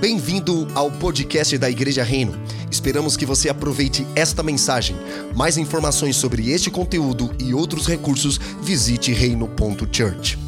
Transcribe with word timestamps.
Bem-vindo 0.00 0.68
ao 0.76 0.92
podcast 0.92 1.58
da 1.58 1.68
Igreja 1.68 2.04
Reino. 2.04 2.32
Esperamos 2.70 3.16
que 3.16 3.26
você 3.26 3.48
aproveite 3.48 4.06
esta 4.14 4.44
mensagem. 4.44 4.94
Mais 5.34 5.58
informações 5.58 6.14
sobre 6.14 6.52
este 6.52 6.70
conteúdo 6.70 7.34
e 7.40 7.52
outros 7.52 7.88
recursos, 7.88 8.38
visite 8.62 9.12
reino.church. 9.12 10.47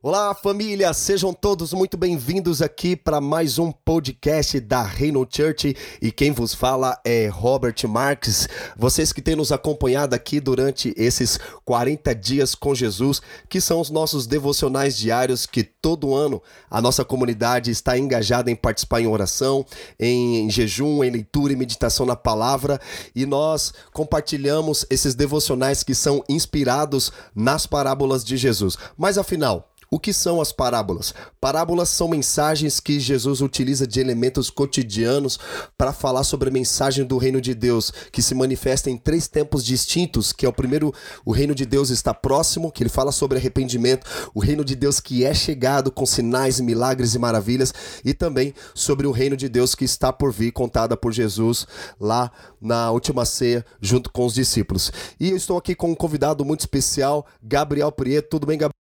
Olá, 0.00 0.32
família! 0.32 0.94
Sejam 0.94 1.34
todos 1.34 1.72
muito 1.72 1.96
bem-vindos 1.96 2.62
aqui 2.62 2.94
para 2.94 3.20
mais 3.20 3.58
um 3.58 3.72
podcast 3.72 4.60
da 4.60 4.80
Reino 4.80 5.26
Church 5.28 5.76
e 6.00 6.12
quem 6.12 6.30
vos 6.30 6.54
fala 6.54 6.96
é 7.04 7.26
Robert 7.26 7.74
Marques. 7.88 8.48
Vocês 8.76 9.12
que 9.12 9.20
têm 9.20 9.34
nos 9.34 9.50
acompanhado 9.50 10.14
aqui 10.14 10.38
durante 10.38 10.94
esses 10.96 11.40
40 11.64 12.14
dias 12.14 12.54
com 12.54 12.76
Jesus, 12.76 13.20
que 13.48 13.60
são 13.60 13.80
os 13.80 13.90
nossos 13.90 14.24
devocionais 14.28 14.96
diários 14.96 15.46
que 15.46 15.64
todo 15.64 16.14
ano 16.14 16.40
a 16.70 16.80
nossa 16.80 17.04
comunidade 17.04 17.72
está 17.72 17.98
engajada 17.98 18.52
em 18.52 18.54
participar 18.54 19.00
em 19.00 19.08
oração, 19.08 19.66
em 19.98 20.48
jejum, 20.48 21.02
em 21.02 21.10
leitura 21.10 21.52
e 21.52 21.56
meditação 21.56 22.06
na 22.06 22.14
palavra 22.14 22.80
e 23.16 23.26
nós 23.26 23.74
compartilhamos 23.92 24.86
esses 24.88 25.16
devocionais 25.16 25.82
que 25.82 25.92
são 25.92 26.22
inspirados 26.28 27.10
nas 27.34 27.66
parábolas 27.66 28.24
de 28.24 28.36
Jesus. 28.36 28.78
Mas 28.96 29.18
afinal, 29.18 29.68
o 29.90 29.98
que 29.98 30.12
são 30.12 30.40
as 30.40 30.52
parábolas? 30.52 31.14
Parábolas 31.40 31.88
são 31.88 32.08
mensagens 32.08 32.78
que 32.78 33.00
Jesus 33.00 33.40
utiliza 33.40 33.86
de 33.86 34.00
elementos 34.00 34.50
cotidianos 34.50 35.38
para 35.76 35.92
falar 35.92 36.24
sobre 36.24 36.48
a 36.48 36.52
mensagem 36.52 37.04
do 37.04 37.16
reino 37.16 37.40
de 37.40 37.54
Deus, 37.54 37.92
que 38.12 38.20
se 38.20 38.34
manifesta 38.34 38.90
em 38.90 38.96
três 38.96 39.28
tempos 39.28 39.64
distintos, 39.64 40.32
que 40.32 40.44
é 40.44 40.48
o 40.48 40.52
primeiro, 40.52 40.92
o 41.24 41.32
reino 41.32 41.54
de 41.54 41.64
Deus 41.64 41.90
está 41.90 42.12
próximo, 42.12 42.70
que 42.70 42.82
ele 42.82 42.90
fala 42.90 43.12
sobre 43.12 43.38
arrependimento, 43.38 44.06
o 44.34 44.40
reino 44.40 44.64
de 44.64 44.76
Deus 44.76 45.00
que 45.00 45.24
é 45.24 45.32
chegado 45.32 45.90
com 45.90 46.04
sinais, 46.04 46.60
milagres 46.60 47.14
e 47.14 47.18
maravilhas, 47.18 47.72
e 48.04 48.12
também 48.12 48.54
sobre 48.74 49.06
o 49.06 49.10
reino 49.10 49.36
de 49.36 49.48
Deus 49.48 49.74
que 49.74 49.84
está 49.84 50.12
por 50.12 50.32
vir, 50.32 50.52
contada 50.52 50.96
por 50.96 51.12
Jesus 51.12 51.66
lá 51.98 52.30
na 52.60 52.90
última 52.90 53.24
ceia, 53.24 53.64
junto 53.80 54.10
com 54.10 54.26
os 54.26 54.34
discípulos. 54.34 54.92
E 55.18 55.30
eu 55.30 55.36
estou 55.36 55.56
aqui 55.56 55.74
com 55.74 55.90
um 55.90 55.94
convidado 55.94 56.44
muito 56.44 56.60
especial, 56.60 57.26
Gabriel 57.42 57.90
Prieto. 57.90 58.28
Tudo 58.30 58.46
bem, 58.46 58.58
Gabriel? 58.58 58.87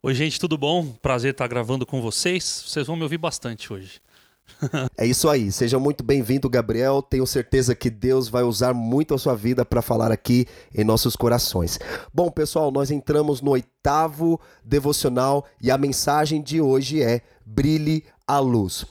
Oi, 0.00 0.14
gente, 0.14 0.38
tudo 0.38 0.56
bom? 0.56 0.86
Prazer 1.02 1.32
estar 1.32 1.48
gravando 1.48 1.84
com 1.84 2.00
vocês. 2.00 2.62
Vocês 2.64 2.86
vão 2.86 2.94
me 2.94 3.02
ouvir 3.02 3.18
bastante 3.18 3.72
hoje. 3.72 4.00
é 4.96 5.04
isso 5.04 5.28
aí. 5.28 5.50
Seja 5.50 5.76
muito 5.76 6.04
bem-vindo, 6.04 6.48
Gabriel. 6.48 7.02
Tenho 7.02 7.26
certeza 7.26 7.74
que 7.74 7.90
Deus 7.90 8.28
vai 8.28 8.44
usar 8.44 8.72
muito 8.72 9.12
a 9.12 9.18
sua 9.18 9.34
vida 9.34 9.64
para 9.64 9.82
falar 9.82 10.12
aqui 10.12 10.46
em 10.72 10.84
nossos 10.84 11.16
corações. 11.16 11.80
Bom, 12.14 12.30
pessoal, 12.30 12.70
nós 12.70 12.92
entramos 12.92 13.42
no 13.42 13.50
oitavo 13.50 14.40
devocional 14.64 15.44
e 15.60 15.68
a 15.68 15.76
mensagem 15.76 16.40
de 16.40 16.60
hoje 16.60 17.02
é 17.02 17.20
Brilhe 17.44 18.04
a 18.24 18.38
luz. 18.38 18.86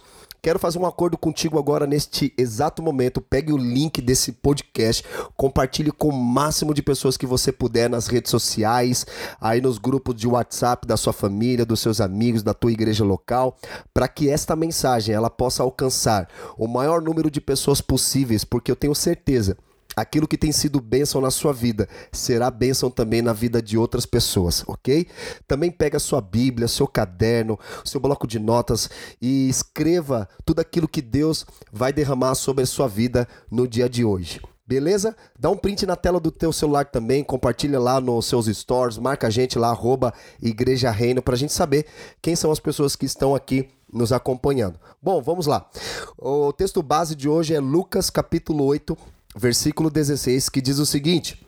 Quero 0.48 0.60
fazer 0.60 0.80
um 0.80 0.86
acordo 0.86 1.18
contigo 1.18 1.60
agora 1.60 1.86
neste 1.86 2.34
exato 2.38 2.82
momento. 2.82 3.20
Pegue 3.20 3.52
o 3.52 3.58
link 3.58 4.02
desse 4.02 4.32
podcast, 4.32 5.04
compartilhe 5.36 5.92
com 5.92 6.08
o 6.08 6.14
máximo 6.14 6.74
de 6.74 6.82
pessoas 6.82 7.18
que 7.18 7.26
você 7.26 7.52
puder 7.52 7.90
nas 7.90 8.08
redes 8.08 8.32
sociais, 8.32 9.06
aí 9.42 9.60
nos 9.60 9.78
grupos 9.78 10.16
de 10.16 10.26
WhatsApp 10.26 10.88
da 10.88 10.96
sua 10.96 11.12
família, 11.12 11.66
dos 11.66 11.82
seus 11.82 12.00
amigos, 12.00 12.44
da 12.44 12.54
tua 12.54 12.72
igreja 12.72 13.04
local, 13.04 13.58
para 13.94 14.08
que 14.08 14.30
esta 14.30 14.56
mensagem 14.56 15.14
ela 15.14 15.30
possa 15.30 15.64
alcançar 15.64 16.30
o 16.58 16.66
maior 16.66 17.02
número 17.02 17.30
de 17.30 17.42
pessoas 17.42 17.82
possíveis, 17.82 18.46
porque 18.46 18.72
eu 18.72 18.76
tenho 18.78 18.96
certeza 18.96 19.58
aquilo 19.98 20.28
que 20.28 20.38
tem 20.38 20.52
sido 20.52 20.80
bênção 20.80 21.20
na 21.20 21.32
sua 21.32 21.52
vida 21.52 21.90
será 22.12 22.52
bênção 22.52 22.92
também 22.92 23.24
na 23.24 23.34
vida 23.34 23.60
de 23.60 23.80
outras 23.80 24.06
pessoas, 24.06 24.64
ok? 24.68 25.08
Também 25.48 25.72
pega 25.72 25.98
sua 25.98 26.22
Bíblia, 26.22 26.68
seu 26.68 26.88
caderno, 26.88 27.60
seu 27.84 28.00
bloco 28.00 28.28
de 28.28 28.38
notas 28.38 28.88
e 29.20 29.50
escreva 29.50 30.30
tudo 30.46 30.60
aquilo 30.60 30.88
que 30.88 31.02
Deus 31.02 31.48
vai 31.74 31.92
derramar 31.92 32.36
sobre 32.36 32.64
a 32.64 32.68
sua 32.68 32.88
vida 32.88 33.28
no 33.50 33.68
dia 33.68 33.90
de 33.90 34.06
hoje. 34.06 34.40
Beleza? 34.68 35.16
Dá 35.40 35.50
um 35.50 35.58
print 35.58 35.86
na 35.86 35.96
tela 35.96 36.20
do 36.20 36.30
teu 36.30 36.52
celular 36.52 36.86
também, 36.86 37.24
compartilha 37.24 37.80
lá 37.80 38.00
nos 38.02 38.26
seus 38.26 38.48
stores, 38.48 38.98
marca 38.98 39.28
a 39.28 39.30
gente 39.30 39.58
lá, 39.58 39.70
arroba 39.70 40.14
Igreja 40.42 40.92
Reino, 40.92 41.24
gente 41.36 41.54
saber 41.54 41.88
quem 42.22 42.36
são 42.36 42.52
as 42.52 42.60
pessoas 42.60 42.96
que 42.96 43.06
estão 43.06 43.34
aqui 43.34 43.70
nos 43.92 44.12
acompanhando. 44.12 44.78
Bom, 45.02 45.22
vamos 45.22 45.48
lá. 45.48 45.70
O 46.18 46.52
texto 46.52 46.84
base 46.84 47.16
de 47.16 47.30
hoje 47.30 47.56
é 47.56 47.60
Lucas 47.62 48.10
capítulo 48.10 48.66
8, 48.66 48.98
versículo 49.36 49.90
16, 49.90 50.50
que 50.50 50.62
diz 50.62 50.80
o 50.80 50.86
seguinte: 50.86 51.46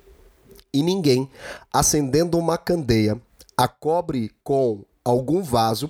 E 0.74 0.84
ninguém, 0.84 1.30
acendendo 1.74 2.38
uma 2.38 2.58
candeia, 2.58 3.20
a 3.58 3.68
cobre 3.68 4.32
com 4.44 4.84
algum 5.04 5.42
vaso 5.42 5.90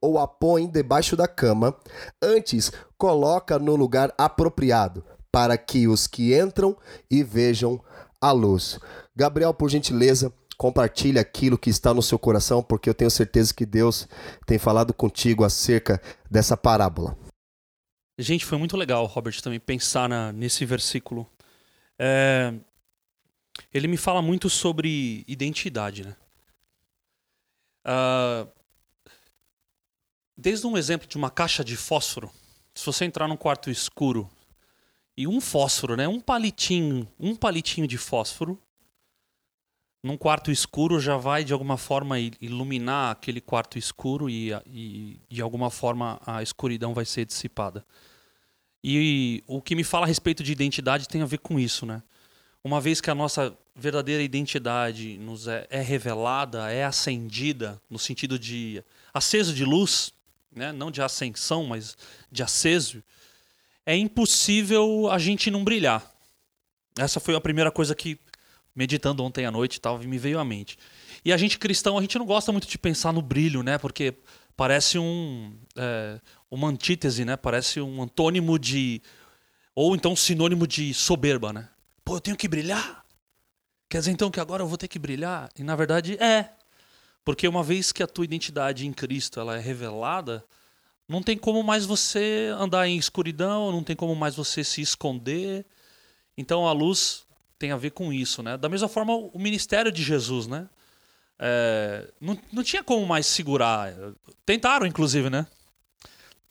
ou 0.00 0.18
a 0.18 0.26
põe 0.26 0.66
debaixo 0.66 1.16
da 1.16 1.28
cama, 1.28 1.74
antes 2.22 2.72
coloca 2.96 3.58
no 3.58 3.76
lugar 3.76 4.12
apropriado, 4.16 5.04
para 5.30 5.56
que 5.56 5.86
os 5.86 6.06
que 6.06 6.38
entram 6.38 6.76
e 7.10 7.22
vejam 7.22 7.80
a 8.20 8.32
luz. 8.32 8.78
Gabriel, 9.14 9.54
por 9.54 9.70
gentileza, 9.70 10.32
compartilhe 10.56 11.18
aquilo 11.18 11.56
que 11.56 11.70
está 11.70 11.94
no 11.94 12.02
seu 12.02 12.18
coração, 12.18 12.62
porque 12.62 12.88
eu 12.90 12.94
tenho 12.94 13.10
certeza 13.10 13.54
que 13.54 13.64
Deus 13.64 14.06
tem 14.46 14.58
falado 14.58 14.92
contigo 14.92 15.44
acerca 15.44 16.00
dessa 16.30 16.56
parábola. 16.56 17.16
Gente, 18.20 18.44
foi 18.44 18.58
muito 18.58 18.76
legal, 18.76 19.06
Robert, 19.06 19.40
também 19.40 19.58
pensar 19.58 20.06
na, 20.06 20.30
nesse 20.30 20.66
versículo. 20.66 21.26
É, 21.98 22.52
ele 23.72 23.88
me 23.88 23.96
fala 23.96 24.20
muito 24.20 24.50
sobre 24.50 25.24
identidade, 25.26 26.04
né? 26.04 26.14
Uh, 27.82 28.46
desde 30.36 30.66
um 30.66 30.76
exemplo 30.76 31.08
de 31.08 31.16
uma 31.16 31.30
caixa 31.30 31.64
de 31.64 31.78
fósforo, 31.78 32.30
se 32.74 32.84
você 32.84 33.06
entrar 33.06 33.26
num 33.26 33.38
quarto 33.38 33.70
escuro 33.70 34.30
e 35.16 35.26
um 35.26 35.40
fósforo, 35.40 35.96
né, 35.96 36.06
um 36.06 36.20
palitinho, 36.20 37.08
um 37.18 37.34
palitinho 37.34 37.86
de 37.86 37.96
fósforo, 37.96 38.60
num 40.02 40.18
quarto 40.18 40.50
escuro 40.50 41.00
já 41.00 41.16
vai 41.16 41.42
de 41.42 41.54
alguma 41.54 41.78
forma 41.78 42.18
iluminar 42.18 43.12
aquele 43.12 43.40
quarto 43.40 43.78
escuro 43.78 44.28
e, 44.28 44.52
e 44.66 45.20
de 45.30 45.40
alguma 45.40 45.70
forma 45.70 46.20
a 46.26 46.42
escuridão 46.42 46.92
vai 46.92 47.06
ser 47.06 47.24
dissipada. 47.24 47.82
E 48.82 49.42
o 49.46 49.60
que 49.60 49.74
me 49.74 49.84
fala 49.84 50.06
a 50.06 50.08
respeito 50.08 50.42
de 50.42 50.52
identidade 50.52 51.08
tem 51.08 51.22
a 51.22 51.26
ver 51.26 51.38
com 51.38 51.58
isso, 51.58 51.84
né? 51.84 52.02
Uma 52.62 52.80
vez 52.80 53.00
que 53.00 53.10
a 53.10 53.14
nossa 53.14 53.56
verdadeira 53.74 54.22
identidade 54.22 55.18
nos 55.18 55.48
é, 55.48 55.66
é 55.70 55.80
revelada, 55.80 56.70
é 56.70 56.84
acendida, 56.84 57.80
no 57.88 57.98
sentido 57.98 58.38
de 58.38 58.82
aceso 59.14 59.54
de 59.54 59.64
luz, 59.64 60.12
né? 60.54 60.72
não 60.72 60.90
de 60.90 61.00
ascensão, 61.00 61.64
mas 61.64 61.96
de 62.30 62.42
aceso, 62.42 63.02
é 63.86 63.96
impossível 63.96 65.10
a 65.10 65.18
gente 65.18 65.50
não 65.50 65.64
brilhar. 65.64 66.08
Essa 66.98 67.18
foi 67.20 67.34
a 67.34 67.40
primeira 67.40 67.70
coisa 67.70 67.94
que, 67.94 68.18
meditando 68.74 69.24
ontem 69.24 69.46
à 69.46 69.50
noite, 69.50 69.80
tal, 69.80 69.98
me 69.98 70.18
veio 70.18 70.38
à 70.38 70.44
mente. 70.44 70.76
E 71.24 71.32
a 71.32 71.36
gente 71.36 71.58
cristão, 71.58 71.96
a 71.96 72.00
gente 72.00 72.18
não 72.18 72.26
gosta 72.26 72.52
muito 72.52 72.68
de 72.68 72.78
pensar 72.78 73.12
no 73.12 73.22
brilho, 73.22 73.62
né? 73.62 73.78
Porque 73.78 74.14
parece 74.56 74.98
um, 74.98 75.56
é, 75.76 76.20
uma 76.50 76.68
antítese, 76.68 77.24
né? 77.24 77.36
Parece 77.36 77.80
um 77.80 78.02
antônimo 78.02 78.58
de. 78.58 79.00
Ou 79.74 79.94
então 79.94 80.16
sinônimo 80.16 80.66
de 80.66 80.92
soberba, 80.92 81.52
né? 81.52 81.68
Pô, 82.04 82.16
eu 82.16 82.20
tenho 82.20 82.36
que 82.36 82.48
brilhar? 82.48 83.04
Quer 83.88 83.98
dizer 83.98 84.10
então 84.10 84.30
que 84.30 84.40
agora 84.40 84.62
eu 84.62 84.66
vou 84.66 84.78
ter 84.78 84.88
que 84.88 84.98
brilhar? 84.98 85.48
E 85.58 85.62
na 85.62 85.76
verdade 85.76 86.14
é. 86.22 86.50
Porque 87.24 87.46
uma 87.46 87.62
vez 87.62 87.92
que 87.92 88.02
a 88.02 88.06
tua 88.06 88.24
identidade 88.24 88.86
em 88.86 88.92
Cristo 88.92 89.38
ela 89.38 89.56
é 89.56 89.60
revelada, 89.60 90.44
não 91.08 91.22
tem 91.22 91.36
como 91.36 91.62
mais 91.62 91.84
você 91.84 92.52
andar 92.58 92.88
em 92.88 92.96
escuridão, 92.96 93.70
não 93.70 93.82
tem 93.82 93.94
como 93.94 94.14
mais 94.14 94.34
você 94.34 94.64
se 94.64 94.80
esconder. 94.80 95.66
Então 96.36 96.66
a 96.66 96.72
luz 96.72 97.26
tem 97.58 97.72
a 97.72 97.76
ver 97.76 97.90
com 97.90 98.12
isso, 98.12 98.42
né? 98.42 98.56
Da 98.56 98.68
mesma 98.68 98.88
forma 98.88 99.14
o 99.14 99.38
ministério 99.38 99.92
de 99.92 100.02
Jesus, 100.02 100.46
né? 100.46 100.68
É, 101.38 102.08
não, 102.20 102.38
não 102.52 102.62
tinha 102.62 102.82
como 102.82 103.06
mais 103.06 103.26
segurar. 103.26 103.92
Tentaram, 104.44 104.86
inclusive, 104.86 105.28
né? 105.28 105.46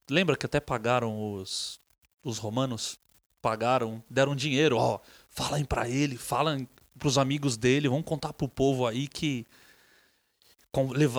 Lembra 0.10 0.36
que 0.36 0.46
até 0.46 0.60
pagaram 0.60 1.34
os, 1.34 1.80
os 2.24 2.38
romanos? 2.38 3.00
Pagaram, 3.42 4.04
deram 4.10 4.36
dinheiro, 4.36 4.78
ó. 4.78 5.00
Falem 5.30 5.64
para 5.64 5.88
ele, 5.88 6.18
falem 6.18 6.68
pros 6.98 7.18
amigos 7.18 7.56
dele, 7.56 7.88
vão 7.88 8.04
contar 8.04 8.34
pro 8.34 8.48
povo 8.48 8.86
aí 8.86 9.08
que 9.08 9.46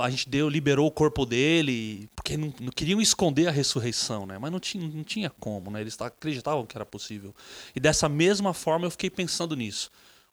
a 0.03 0.11
gente 0.11 0.29
deu, 0.29 0.49
liberou 0.49 0.87
o 0.87 0.91
corpo 0.91 1.27
dele, 1.27 2.09
porque 2.15 2.37
não, 2.37 2.55
não, 2.61 2.71
queriam 2.71 3.01
esconder 3.01 3.49
a 3.49 3.51
ressurreição, 3.51 4.25
né? 4.25 4.39
Mas 4.39 4.53
não 4.53 4.61
tinha, 4.61 4.87
não 4.87 5.03
tinha 5.03 5.29
como, 5.29 5.71
né? 5.71 5.81
Eles 5.81 6.01
acreditavam 6.01 6.65
que 6.65 6.77
era 6.77 6.87
possível. 6.87 7.35
E 7.75 7.81
dessa 7.81 8.09
mesma 8.09 8.55
forma 8.55 8.87
eu 8.87 8.91
fiquei 8.91 9.11
pensando 9.11 9.57
nisso 9.57 9.91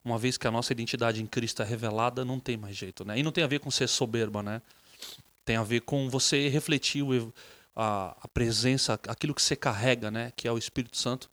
uma 0.08 0.18
vez 0.18 0.38
que 0.38 0.48
a 0.48 0.52
nossa 0.52 0.72
identidade 0.72 1.22
em 1.22 1.26
Cristo 1.26 1.62
é 1.62 1.66
revelada, 1.66 2.24
não 2.24 2.40
tem 2.40 2.56
mais 2.56 2.76
jeito, 2.76 3.04
né? 3.04 3.20
E 3.20 3.24
não 3.24 3.32
tem 3.32 3.44
a 3.44 3.48
ver 3.48 3.60
com 3.60 3.70
ser 3.70 3.88
soberba, 3.90 4.42
né? 4.42 4.62
Tem 5.44 5.58
a 5.58 5.64
ver 5.64 5.82
com 5.82 6.10
você 6.10 6.48
refletir 6.48 7.04
o, 7.04 7.34
a, 7.78 8.18
a, 8.20 8.28
presença, 8.28 9.00
aquilo 9.08 9.36
que 9.36 9.42
você 9.42 9.56
carrega, 9.56 10.10
né? 10.10 10.34
Que 10.36 10.48
é 10.48 10.52
o 10.52 10.58
Espírito 10.58 10.98
Santo 10.98 11.30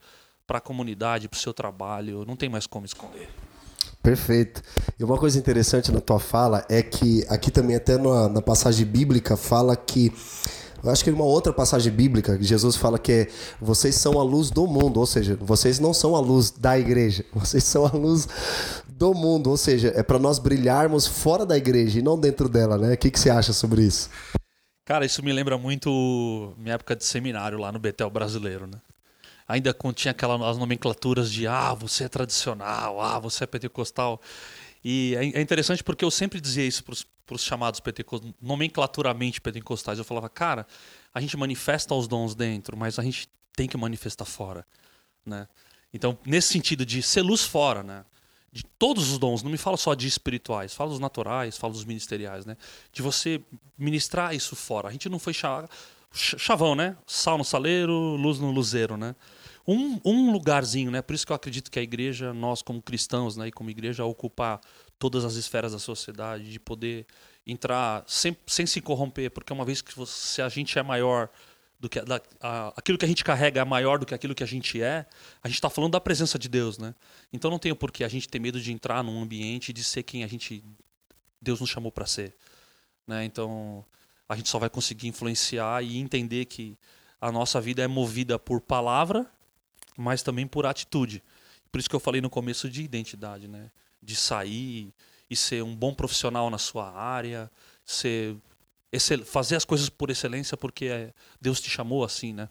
para 0.47 0.59
a 0.59 0.61
comunidade, 0.61 1.27
para 1.27 1.39
o 1.39 1.41
seu 1.41 1.55
trabalho. 1.55 2.25
Não 2.27 2.37
tem 2.37 2.51
mais 2.51 2.67
como 2.67 2.85
esconder. 2.85 3.31
Perfeito. 4.03 4.63
E 4.99 5.03
uma 5.03 5.17
coisa 5.17 5.39
interessante 5.39 5.91
na 5.91 6.01
tua 6.01 6.21
fala 6.21 6.67
é 6.69 6.83
que 6.83 7.25
aqui 7.31 7.51
também 7.51 7.75
até 7.75 7.97
na, 7.97 8.29
na 8.29 8.43
passagem 8.43 8.85
bíblica 8.85 9.35
fala 9.39 9.75
que 9.75 10.13
eu 10.83 10.91
acho 10.91 11.03
que 11.03 11.11
uma 11.11 11.25
outra 11.25 11.51
passagem 11.51 11.91
bíblica, 11.91 12.37
Jesus 12.39 12.77
fala 12.77 12.99
que 12.99 13.27
vocês 13.59 13.95
são 13.95 14.21
a 14.21 14.23
luz 14.23 14.51
do 14.51 14.67
mundo, 14.67 15.01
ou 15.01 15.07
seja, 15.07 15.39
vocês 15.41 15.79
não 15.79 15.95
são 15.95 16.15
a 16.15 16.21
luz 16.21 16.51
da 16.51 16.79
igreja, 16.79 17.25
vocês 17.33 17.65
são 17.65 17.87
a 17.87 17.91
luz 17.93 18.29
do 18.87 19.15
mundo, 19.15 19.49
ou 19.49 19.57
seja, 19.57 19.95
é 19.97 20.03
para 20.03 20.19
nós 20.19 20.39
brilharmos 20.39 21.07
fora 21.07 21.47
da 21.47 21.57
igreja 21.57 21.99
e 21.99 22.03
não 22.03 22.21
dentro 22.21 22.51
dela, 22.51 22.77
né? 22.77 22.93
O 22.93 22.99
que, 22.99 23.11
que 23.11 23.19
você 23.19 23.31
acha 23.31 23.55
sobre 23.55 23.83
isso? 23.83 24.11
Cara, 24.85 25.07
isso 25.07 25.23
me 25.23 25.33
lembra 25.33 25.57
muito 25.57 26.55
minha 26.59 26.75
época 26.75 26.95
de 26.95 27.05
seminário 27.05 27.59
lá 27.59 27.73
no 27.73 27.79
Betel 27.79 28.11
brasileiro, 28.11 28.67
né? 28.67 28.79
Ainda 29.49 29.73
continha 29.73 30.13
aquelas 30.13 30.59
nomenclaturas 30.59 31.31
de 31.31 31.47
ah, 31.47 31.73
você 31.75 32.05
é 32.05 32.09
tradicional, 32.09 33.01
ah, 33.01 33.19
você 33.19 33.45
é 33.45 33.47
pentecostal. 33.47 34.21
E 34.85 35.15
é, 35.17 35.39
é 35.39 35.41
interessante 35.41 35.83
porque 35.83 36.05
eu 36.05 36.11
sempre 36.11 36.41
dizia 36.41 36.67
isso 36.67 36.85
para 36.85 37.35
os 37.35 37.43
chamados 37.43 37.81
pentecostais, 37.81 38.35
nomenclaturamente 38.41 39.41
pentecostais. 39.41 39.99
Eu 39.99 40.05
falava, 40.05 40.29
cara, 40.29 40.67
a 41.15 41.21
gente 41.21 41.37
manifesta 41.37 41.95
os 41.95 42.07
dons 42.07 42.35
dentro, 42.35 42.77
mas 42.77 42.99
a 42.99 43.03
gente 43.03 43.29
tem 43.57 43.67
que 43.67 43.77
manifestar 43.77 44.27
fora, 44.27 44.67
né? 45.25 45.49
Então, 45.93 46.19
nesse 46.27 46.49
sentido 46.49 46.85
de 46.85 47.03
ser 47.03 47.23
luz 47.23 47.43
fora, 47.43 47.83
né? 47.83 48.05
De 48.55 48.63
todos 48.79 49.11
os 49.11 49.19
dons, 49.19 49.43
não 49.43 49.51
me 49.51 49.59
fala 49.59 49.77
só 49.77 49.95
de 49.95 50.07
espirituais, 50.07 50.73
fala 50.73 50.91
dos 50.91 51.01
naturais, 51.01 51.57
fala 51.57 51.73
dos 51.73 51.85
ministeriais, 51.85 52.47
né? 52.47 52.57
De 52.93 53.03
você 53.03 53.43
ministrar 53.77 54.33
isso 54.33 54.55
fora. 54.55 54.87
A 54.89 54.93
gente 54.93 55.09
não 55.09 55.19
foi 55.19 55.35
chavão, 56.13 56.77
né? 56.77 56.97
Sal 57.05 57.37
no 57.37 57.45
saleiro, 57.45 57.93
luz 57.93 58.39
no 58.39 58.53
luzeiro, 58.53 58.97
né? 58.97 59.17
um, 59.67 59.99
um 60.05 60.31
lugarzinho, 60.31 60.91
né? 60.91 61.01
Por 61.03 61.15
isso 61.15 61.27
que 61.27 61.33
eu 61.33 61.37
acredito 61.37 61.71
que 61.71 61.79
a 61.79 61.83
igreja, 61.83 62.33
nós 62.33 62.63
como 62.63 62.83
cristãos, 62.83 63.37
né, 63.37 63.49
e 63.49 63.53
como 63.53 63.71
igreja, 63.71 64.05
ocupar 64.05 64.61
todas 64.99 65.25
as 65.25 65.35
esferas 65.35 65.73
da 65.73 65.79
sociedade, 65.79 66.51
de 66.53 66.61
poder 66.61 67.07
entrar 67.47 68.05
sem, 68.07 68.37
sem 68.47 68.67
se 68.67 68.81
corromper, 68.81 69.31
porque 69.31 69.53
uma 69.53 69.65
vez 69.65 69.83
que 69.83 69.97
você, 69.97 70.43
a 70.43 70.49
gente 70.49 70.79
é 70.79 70.83
maior 70.83 71.29
do 71.85 71.89
que 71.89 72.01
da, 72.01 72.21
a, 72.41 72.69
aquilo 72.77 72.97
que 72.97 73.05
a 73.05 73.09
gente 73.09 73.23
carrega 73.23 73.61
é 73.61 73.65
maior 73.65 73.99
do 73.99 74.07
que 74.07 74.15
aquilo 74.15 74.35
que 74.35 74.43
a 74.43 74.47
gente 74.47 74.83
é, 74.83 75.07
a 75.43 75.49
gente 75.49 75.57
está 75.57 75.69
falando 75.69 75.93
da 75.93 76.01
presença 76.01 76.39
de 76.39 76.49
Deus, 76.49 76.79
né? 76.79 76.95
Então 77.33 77.51
não 77.51 77.59
tem 77.59 77.75
por 77.75 77.93
que 77.93 78.03
a 78.03 78.09
gente 78.09 78.29
ter 78.29 78.39
medo 78.39 78.61
de 78.61 78.73
entrar 78.73 79.05
num 79.05 79.23
ambiente 79.23 79.69
e 79.69 79.73
de 79.73 79.85
ser 79.85 80.03
quem 80.03 80.25
a 80.25 80.27
gente 80.27 80.65
Deus 81.41 81.61
nos 81.61 81.69
chamou 81.69 81.93
para 81.93 82.07
ser, 82.07 82.35
né? 83.07 83.25
Então 83.25 83.85
a 84.29 84.35
gente 84.35 84.49
só 84.49 84.59
vai 84.59 84.71
conseguir 84.71 85.09
influenciar 85.09 85.85
e 85.85 85.99
entender 85.99 86.47
que 86.47 86.79
a 87.21 87.31
nossa 87.31 87.61
vida 87.61 87.83
é 87.83 87.87
movida 87.87 88.39
por 88.39 88.61
palavra 88.61 89.31
mas 89.97 90.23
também 90.23 90.47
por 90.47 90.67
atitude. 90.67 91.23
Por 91.71 91.79
isso 91.79 91.89
que 91.89 91.97
eu 91.97 92.01
falei 92.01 92.21
no 92.21 92.31
começo 92.31 92.69
de 92.69 92.83
identidade, 92.83 93.49
né? 93.49 93.71
De 94.03 94.17
sair 94.17 94.93
e 95.29 95.37
ser 95.37 95.63
um 95.63 95.75
bom 95.75 95.95
profissional 95.95 96.51
na 96.51 96.59
sua 96.59 96.91
área, 96.91 97.51
ser 97.85 98.37
fazer 99.25 99.57
as 99.57 99.65
coisas 99.65 99.89
por 99.89 100.11
excelência 100.11 100.57
porque 100.57 100.87
é, 100.87 101.13
Deus 101.41 101.61
te 101.61 101.71
chamou 101.71 102.05
assim, 102.05 102.33
né? 102.33 102.49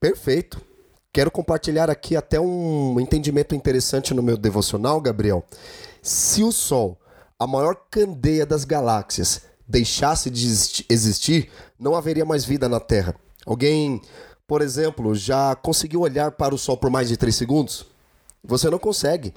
Perfeito. 0.00 0.60
Quero 1.12 1.30
compartilhar 1.30 1.90
aqui 1.90 2.14
até 2.14 2.38
um 2.38 3.00
entendimento 3.00 3.54
interessante 3.54 4.14
no 4.14 4.22
meu 4.22 4.36
devocional, 4.36 5.00
Gabriel. 5.00 5.44
Se 6.02 6.44
o 6.44 6.52
Sol, 6.52 7.00
a 7.38 7.46
maior 7.46 7.74
candeia 7.90 8.46
das 8.46 8.64
galáxias, 8.64 9.42
deixasse 9.66 10.30
de 10.30 10.46
existir, 10.88 11.50
não 11.78 11.94
haveria 11.94 12.24
mais 12.24 12.44
vida 12.44 12.68
na 12.68 12.78
Terra. 12.78 13.16
Alguém 13.44 14.00
por 14.48 14.62
exemplo, 14.62 15.14
já 15.14 15.54
conseguiu 15.54 16.00
olhar 16.00 16.32
para 16.32 16.54
o 16.54 16.58
Sol 16.58 16.78
por 16.78 16.88
mais 16.88 17.06
de 17.08 17.18
3 17.18 17.36
segundos? 17.36 17.84
Você 18.42 18.70
não 18.70 18.78
consegue, 18.78 19.34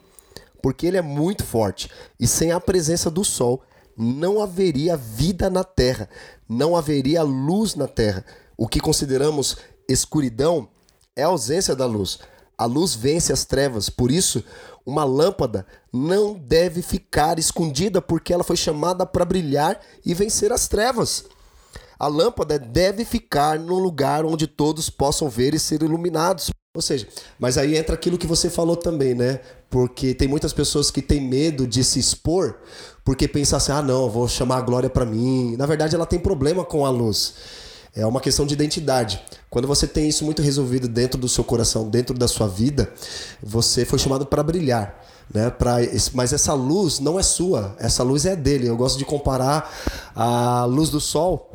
porque 0.63 0.88
ele 0.88 0.95
é 0.95 1.01
muito 1.01 1.43
forte. 1.43 1.91
E 2.17 2.25
sem 2.25 2.53
a 2.53 2.61
presença 2.61 3.11
do 3.11 3.25
Sol, 3.25 3.61
não 4.01 4.42
haveria 4.42 4.98
vida 4.98 5.48
na 5.48 5.63
Terra, 5.63 6.09
não 6.50 6.75
haveria 6.75 7.21
luz 7.21 7.75
na 7.75 7.88
Terra. 7.88 8.25
O 8.57 8.68
que 8.68 8.80
consideramos 8.80 9.57
escuridão 9.88 10.68
é 11.15 11.21
a 11.24 11.27
ausência 11.27 11.75
da 11.75 11.86
luz. 11.86 12.18
A 12.57 12.65
luz 12.65 12.95
vence 12.95 13.31
as 13.31 13.45
trevas, 13.45 13.89
por 13.89 14.12
isso, 14.12 14.44
uma 14.86 15.03
lâmpada 15.03 15.65
não 15.94 16.33
deve 16.33 16.81
ficar 16.81 17.38
escondida, 17.38 18.01
porque 18.01 18.33
ela 18.33 18.44
foi 18.44 18.56
chamada 18.56 19.06
para 19.06 19.25
brilhar 19.25 19.80
e 20.03 20.13
vencer 20.13 20.51
as 20.51 20.68
trevas. 20.68 21.25
A 22.00 22.07
lâmpada 22.07 22.57
deve 22.57 23.06
ficar 23.06 23.59
no 23.59 23.77
lugar 23.77 24.25
onde 24.25 24.48
todos 24.48 24.89
possam 24.89 25.30
ver 25.30 25.53
e 25.53 25.59
ser 25.59 25.83
iluminados. 25.83 26.50
Ou 26.74 26.81
seja, 26.81 27.07
mas 27.38 27.57
aí 27.57 27.75
entra 27.75 27.95
aquilo 27.95 28.18
que 28.18 28.25
você 28.25 28.50
falou 28.50 28.77
também, 28.77 29.13
né? 29.13 29.42
Porque 29.69 30.13
tem 30.13 30.27
muitas 30.27 30.53
pessoas 30.53 30.89
que 30.89 31.01
têm 31.01 31.19
medo 31.19 31.68
de 31.68 31.83
se 31.83 32.00
expor, 32.00 32.56
porque 33.03 33.27
pensam 33.27 33.57
assim: 33.57 33.71
ah, 33.71 33.81
não, 33.81 34.09
vou 34.09 34.27
chamar 34.27 34.57
a 34.57 34.62
glória 34.62 34.89
para 34.89 35.06
mim. 35.06 35.56
Na 35.57 35.65
verdade, 35.65 35.95
ela 35.95 36.06
tem 36.06 36.19
problema 36.19 36.63
com 36.63 36.86
a 36.86 36.89
luz. 36.89 37.33
É 37.94 38.06
uma 38.06 38.21
questão 38.21 38.45
de 38.45 38.53
identidade. 38.53 39.21
Quando 39.50 39.68
você 39.68 39.86
tem 39.86 40.07
isso 40.07 40.24
muito 40.24 40.42
resolvido 40.42 40.88
dentro 40.88 41.19
do 41.19 41.27
seu 41.27 41.44
coração, 41.44 41.89
dentro 41.89 42.18
da 42.18 42.27
sua 42.27 42.48
vida, 42.48 42.92
você 43.44 43.83
foi 43.83 44.00
chamado 44.00 44.25
para 44.25 44.42
brilhar. 44.42 45.00
Né, 45.33 45.50
pra, 45.50 45.77
mas 46.13 46.33
essa 46.33 46.53
luz 46.53 47.00
não 47.00 47.18
é 47.18 47.24
sua, 47.24 47.74
essa 47.80 48.03
luz 48.03 48.25
é 48.25 48.36
dele. 48.36 48.68
Eu 48.68 48.75
gosto 48.75 48.98
de 48.98 49.06
comparar 49.06 49.71
a 50.13 50.65
luz 50.65 50.89
do 50.89 51.00
sol 51.00 51.50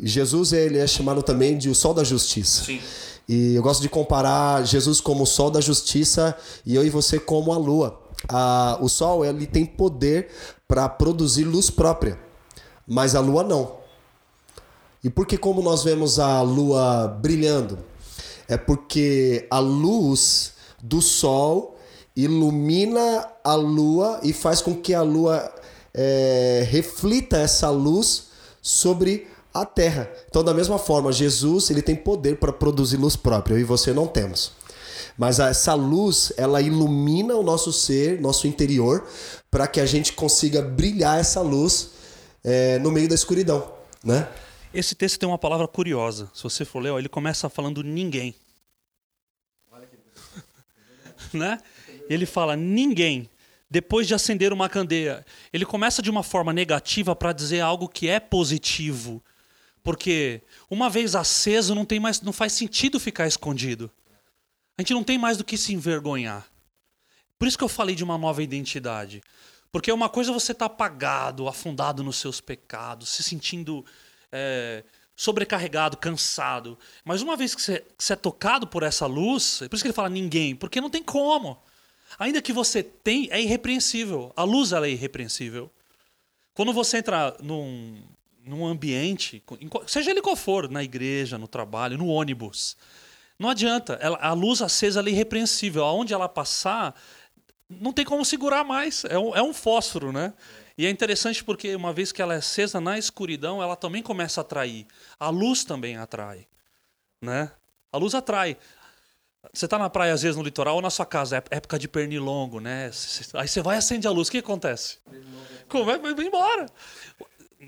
Jesus 0.00 0.52
ele 0.52 0.78
é 0.78 0.86
chamado 0.86 1.22
também 1.22 1.56
de 1.56 1.68
o 1.68 1.74
sol 1.74 1.94
da 1.94 2.04
justiça. 2.04 2.64
Sim. 2.64 2.80
E 3.28 3.54
eu 3.54 3.62
gosto 3.62 3.80
de 3.80 3.88
comparar 3.88 4.64
Jesus 4.66 5.00
como 5.00 5.22
o 5.22 5.26
sol 5.26 5.50
da 5.50 5.60
justiça 5.60 6.36
e 6.66 6.74
eu 6.74 6.84
e 6.84 6.90
você 6.90 7.18
como 7.18 7.52
a 7.52 7.56
lua. 7.56 8.00
A, 8.28 8.78
o 8.80 8.88
sol 8.88 9.24
ele 9.24 9.46
tem 9.46 9.64
poder 9.64 10.28
para 10.66 10.88
produzir 10.88 11.44
luz 11.44 11.70
própria, 11.70 12.18
mas 12.86 13.14
a 13.14 13.20
lua 13.20 13.42
não. 13.42 13.76
E 15.02 15.10
por 15.10 15.26
que 15.26 15.36
como 15.36 15.62
nós 15.62 15.84
vemos 15.84 16.18
a 16.18 16.40
lua 16.40 17.06
brilhando? 17.08 17.78
É 18.48 18.56
porque 18.56 19.46
a 19.50 19.58
luz 19.58 20.54
do 20.82 21.02
sol 21.02 21.78
ilumina 22.16 23.28
a 23.42 23.54
lua 23.54 24.20
e 24.22 24.32
faz 24.32 24.60
com 24.60 24.74
que 24.74 24.94
a 24.94 25.02
lua 25.02 25.52
é, 25.92 26.66
reflita 26.70 27.36
essa 27.36 27.70
luz 27.70 28.28
sobre 28.62 29.28
a 29.52 29.64
terra. 29.64 30.10
Então, 30.28 30.42
da 30.42 30.54
mesma 30.54 30.78
forma, 30.78 31.12
Jesus 31.12 31.70
ele 31.70 31.82
tem 31.82 31.94
poder 31.94 32.38
para 32.38 32.52
produzir 32.52 32.96
luz 32.96 33.14
própria, 33.14 33.54
eu 33.54 33.60
e 33.60 33.64
você 33.64 33.92
não 33.92 34.06
temos. 34.06 34.52
Mas 35.16 35.38
essa 35.38 35.74
luz, 35.74 36.32
ela 36.36 36.60
ilumina 36.60 37.34
o 37.36 37.42
nosso 37.42 37.72
ser, 37.72 38.20
nosso 38.20 38.46
interior, 38.46 39.06
para 39.50 39.68
que 39.68 39.80
a 39.80 39.86
gente 39.86 40.12
consiga 40.12 40.60
brilhar 40.60 41.18
essa 41.20 41.40
luz 41.40 41.90
é, 42.42 42.78
no 42.80 42.90
meio 42.90 43.08
da 43.08 43.14
escuridão, 43.14 43.72
né? 44.02 44.28
Esse 44.72 44.94
texto 44.96 45.20
tem 45.20 45.28
uma 45.28 45.38
palavra 45.38 45.68
curiosa. 45.68 46.28
Se 46.34 46.42
você 46.42 46.64
for 46.64 46.80
ler, 46.80 46.90
ó, 46.90 46.98
ele 46.98 47.08
começa 47.08 47.48
falando 47.48 47.82
ninguém. 47.82 48.34
né? 51.32 51.60
Ele 52.10 52.26
fala 52.26 52.56
ninguém 52.56 53.30
depois 53.70 54.06
de 54.06 54.14
acender 54.14 54.52
uma 54.52 54.68
candeia. 54.68 55.24
Ele 55.52 55.64
começa 55.64 56.02
de 56.02 56.10
uma 56.10 56.24
forma 56.24 56.52
negativa 56.52 57.14
para 57.14 57.32
dizer 57.32 57.60
algo 57.60 57.88
que 57.88 58.08
é 58.08 58.18
positivo. 58.18 59.22
Porque 59.82 60.42
uma 60.68 60.90
vez 60.90 61.14
aceso 61.14 61.74
não 61.74 61.84
tem 61.84 62.00
mais, 62.00 62.20
não 62.20 62.32
faz 62.32 62.52
sentido 62.52 62.98
ficar 62.98 63.26
escondido. 63.26 63.90
A 64.76 64.82
gente 64.82 64.92
não 64.92 65.04
tem 65.04 65.18
mais 65.18 65.36
do 65.36 65.44
que 65.44 65.56
se 65.56 65.72
envergonhar. 65.72 66.46
Por 67.38 67.48
isso 67.48 67.58
que 67.58 67.64
eu 67.64 67.68
falei 67.68 67.94
de 67.94 68.04
uma 68.04 68.18
nova 68.18 68.42
identidade. 68.42 69.22
Porque 69.70 69.90
uma 69.90 70.08
coisa 70.08 70.30
é 70.30 70.34
você 70.34 70.52
estar 70.52 70.68
tá 70.68 70.74
apagado, 70.74 71.48
afundado 71.48 72.02
nos 72.02 72.16
seus 72.16 72.40
pecados, 72.40 73.08
se 73.08 73.22
sentindo 73.22 73.84
é, 74.30 74.84
sobrecarregado, 75.16 75.96
cansado. 75.96 76.78
Mas 77.04 77.22
uma 77.22 77.36
vez 77.36 77.54
que 77.54 77.62
você, 77.62 77.84
é 78.10 78.16
tocado 78.16 78.66
por 78.66 78.82
essa 78.82 79.06
luz, 79.06 79.62
é 79.62 79.68
por 79.68 79.76
isso 79.76 79.84
que 79.84 79.88
ele 79.88 79.94
fala 79.94 80.08
ninguém, 80.08 80.54
porque 80.54 80.80
não 80.80 80.90
tem 80.90 81.02
como. 81.02 81.62
Ainda 82.18 82.40
que 82.42 82.52
você 82.52 82.82
tem, 82.82 83.28
é 83.30 83.40
irrepreensível. 83.40 84.32
A 84.36 84.44
luz 84.44 84.72
ela 84.72 84.86
é 84.86 84.90
irrepreensível. 84.90 85.70
Quando 86.52 86.72
você 86.72 86.98
entra 86.98 87.36
num, 87.40 88.00
num 88.44 88.66
ambiente, 88.66 89.42
seja 89.86 90.10
ele 90.10 90.22
qual 90.22 90.36
for, 90.36 90.70
na 90.70 90.84
igreja, 90.84 91.36
no 91.36 91.48
trabalho, 91.48 91.98
no 91.98 92.06
ônibus, 92.06 92.76
não 93.38 93.50
adianta. 93.50 93.94
Ela, 94.00 94.18
a 94.18 94.32
luz 94.32 94.62
acesa 94.62 95.00
é 95.00 95.08
irrepreensível. 95.08 95.84
Aonde 95.84 96.14
ela 96.14 96.28
passar, 96.28 96.94
não 97.68 97.92
tem 97.92 98.04
como 98.04 98.24
segurar 98.24 98.64
mais. 98.64 99.04
É 99.04 99.18
um, 99.18 99.34
é 99.34 99.42
um 99.42 99.52
fósforo, 99.52 100.12
né? 100.12 100.32
E 100.76 100.86
é 100.86 100.90
interessante 100.90 101.42
porque 101.42 101.74
uma 101.74 101.92
vez 101.92 102.10
que 102.10 102.20
ela 102.20 102.34
é 102.34 102.38
acesa 102.38 102.80
na 102.80 102.98
escuridão, 102.98 103.62
ela 103.62 103.76
também 103.76 104.02
começa 104.02 104.40
a 104.40 104.42
atrair. 104.42 104.86
A 105.18 105.28
luz 105.28 105.64
também 105.64 105.96
atrai, 105.96 106.46
né? 107.22 107.50
A 107.92 107.96
luz 107.96 108.14
atrai. 108.14 108.56
Você 109.52 109.66
está 109.66 109.78
na 109.78 109.90
praia, 109.90 110.12
às 110.12 110.22
vezes, 110.22 110.36
no 110.36 110.42
litoral 110.42 110.76
ou 110.76 110.82
na 110.82 110.90
sua 110.90 111.04
casa, 111.04 111.36
é 111.36 111.56
época 111.56 111.78
de 111.78 111.86
pernilongo, 111.86 112.60
né? 112.60 112.90
Aí 113.34 113.46
você 113.46 113.62
vai 113.62 113.76
e 113.76 113.78
acende 113.78 114.06
a 114.06 114.10
luz, 114.10 114.28
o 114.28 114.30
que 114.30 114.38
acontece? 114.38 114.98
Como 115.68 115.90
é? 115.90 115.98
Vai 115.98 116.26
embora 116.26 116.66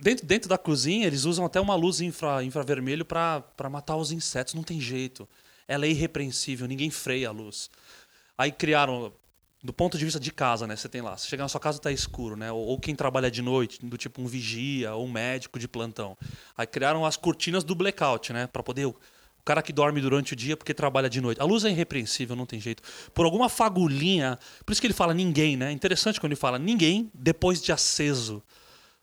dentro, 0.01 0.27
dentro 0.27 0.49
da 0.49 0.59
cozinha, 0.59 1.07
eles 1.07 1.25
usam 1.25 1.45
até 1.45 1.61
uma 1.61 1.75
luz 1.75 2.01
infra, 2.01 2.43
infravermelho 2.43 3.05
para 3.05 3.71
matar 3.71 3.97
os 3.97 4.13
insetos. 4.13 4.55
Não 4.55 4.63
tem 4.63 4.81
jeito. 4.81 5.29
Ela 5.69 5.87
é 5.87 5.91
irrepreensível, 5.91 6.67
ninguém 6.67 6.91
freia 6.91 7.29
a 7.29 7.33
luz. 7.33 7.71
Aí 8.39 8.53
criaram 8.53 9.13
do 9.63 9.73
ponto 9.73 9.99
de 9.99 10.05
vista 10.05 10.21
de 10.21 10.31
casa, 10.31 10.67
né? 10.67 10.77
Você 10.77 10.89
tem 10.89 11.01
lá, 11.01 11.17
você 11.17 11.27
chega 11.27 11.43
na 11.43 11.49
sua 11.49 11.61
casa 11.61 11.81
tá 11.81 11.91
escuro, 11.91 12.37
né? 12.37 12.53
Ou, 12.53 12.79
quem 12.79 12.95
trabalha 12.95 13.31
de 13.31 13.43
noite, 13.43 13.85
do 13.85 13.99
tipo 13.99 14.23
um 14.23 14.27
vigia 14.27 14.95
ou 14.95 15.05
um 15.05 15.11
médico 15.11 15.59
de 15.59 15.67
plantão. 15.67 16.17
Aí 16.57 16.67
criaram 16.67 17.05
as 17.05 17.17
cortinas 17.17 17.65
do 17.65 17.75
blackout, 17.75 18.33
né? 18.33 18.47
Para 18.47 18.63
poder 18.63 18.87
o 18.87 18.95
cara 19.45 19.63
que 19.63 19.73
dorme 19.73 20.01
durante 20.01 20.33
o 20.35 20.37
dia 20.37 20.57
porque 20.57 20.73
trabalha 20.73 21.11
de 21.11 21.21
noite. 21.21 21.41
A 21.41 21.45
luz 21.45 21.65
é 21.65 21.71
irrepreensível, 21.71 22.37
não 22.37 22.47
tem 22.47 22.61
jeito. 22.61 22.83
Por 23.13 23.25
alguma 23.25 23.49
fagulhinha, 23.49 24.39
por 24.65 24.73
isso 24.73 24.81
que 24.81 24.87
ele 24.87 24.95
fala 24.95 25.13
ninguém, 25.13 25.57
né? 25.57 25.73
Interessante 25.73 26.21
quando 26.21 26.33
ele 26.33 26.41
fala 26.41 26.59
ninguém 26.59 27.11
depois 27.13 27.61
de 27.61 27.73
aceso. 27.73 28.43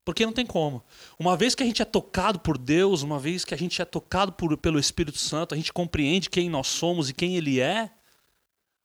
Porque 0.06 0.26
não 0.26 0.34
tem 0.34 0.46
como. 0.46 0.84
Uma 1.18 1.38
vez 1.38 1.56
que 1.56 1.64
a 1.64 1.66
gente 1.66 1.82
é 1.82 1.86
tocado 1.86 2.40
por 2.40 2.58
Deus, 2.58 3.04
uma 3.04 3.20
vez 3.20 3.46
que 3.46 3.54
a 3.54 3.58
gente 3.58 3.82
é 3.82 3.86
tocado 3.86 4.34
por, 4.34 4.58
pelo 4.58 4.80
Espírito 4.80 5.18
Santo, 5.18 5.54
a 5.54 5.58
gente 5.58 5.72
compreende 5.72 6.30
quem 6.30 6.50
nós 6.50 6.68
somos 6.68 7.10
e 7.10 7.14
quem 7.14 7.38
Ele 7.38 7.62
é, 7.62 7.90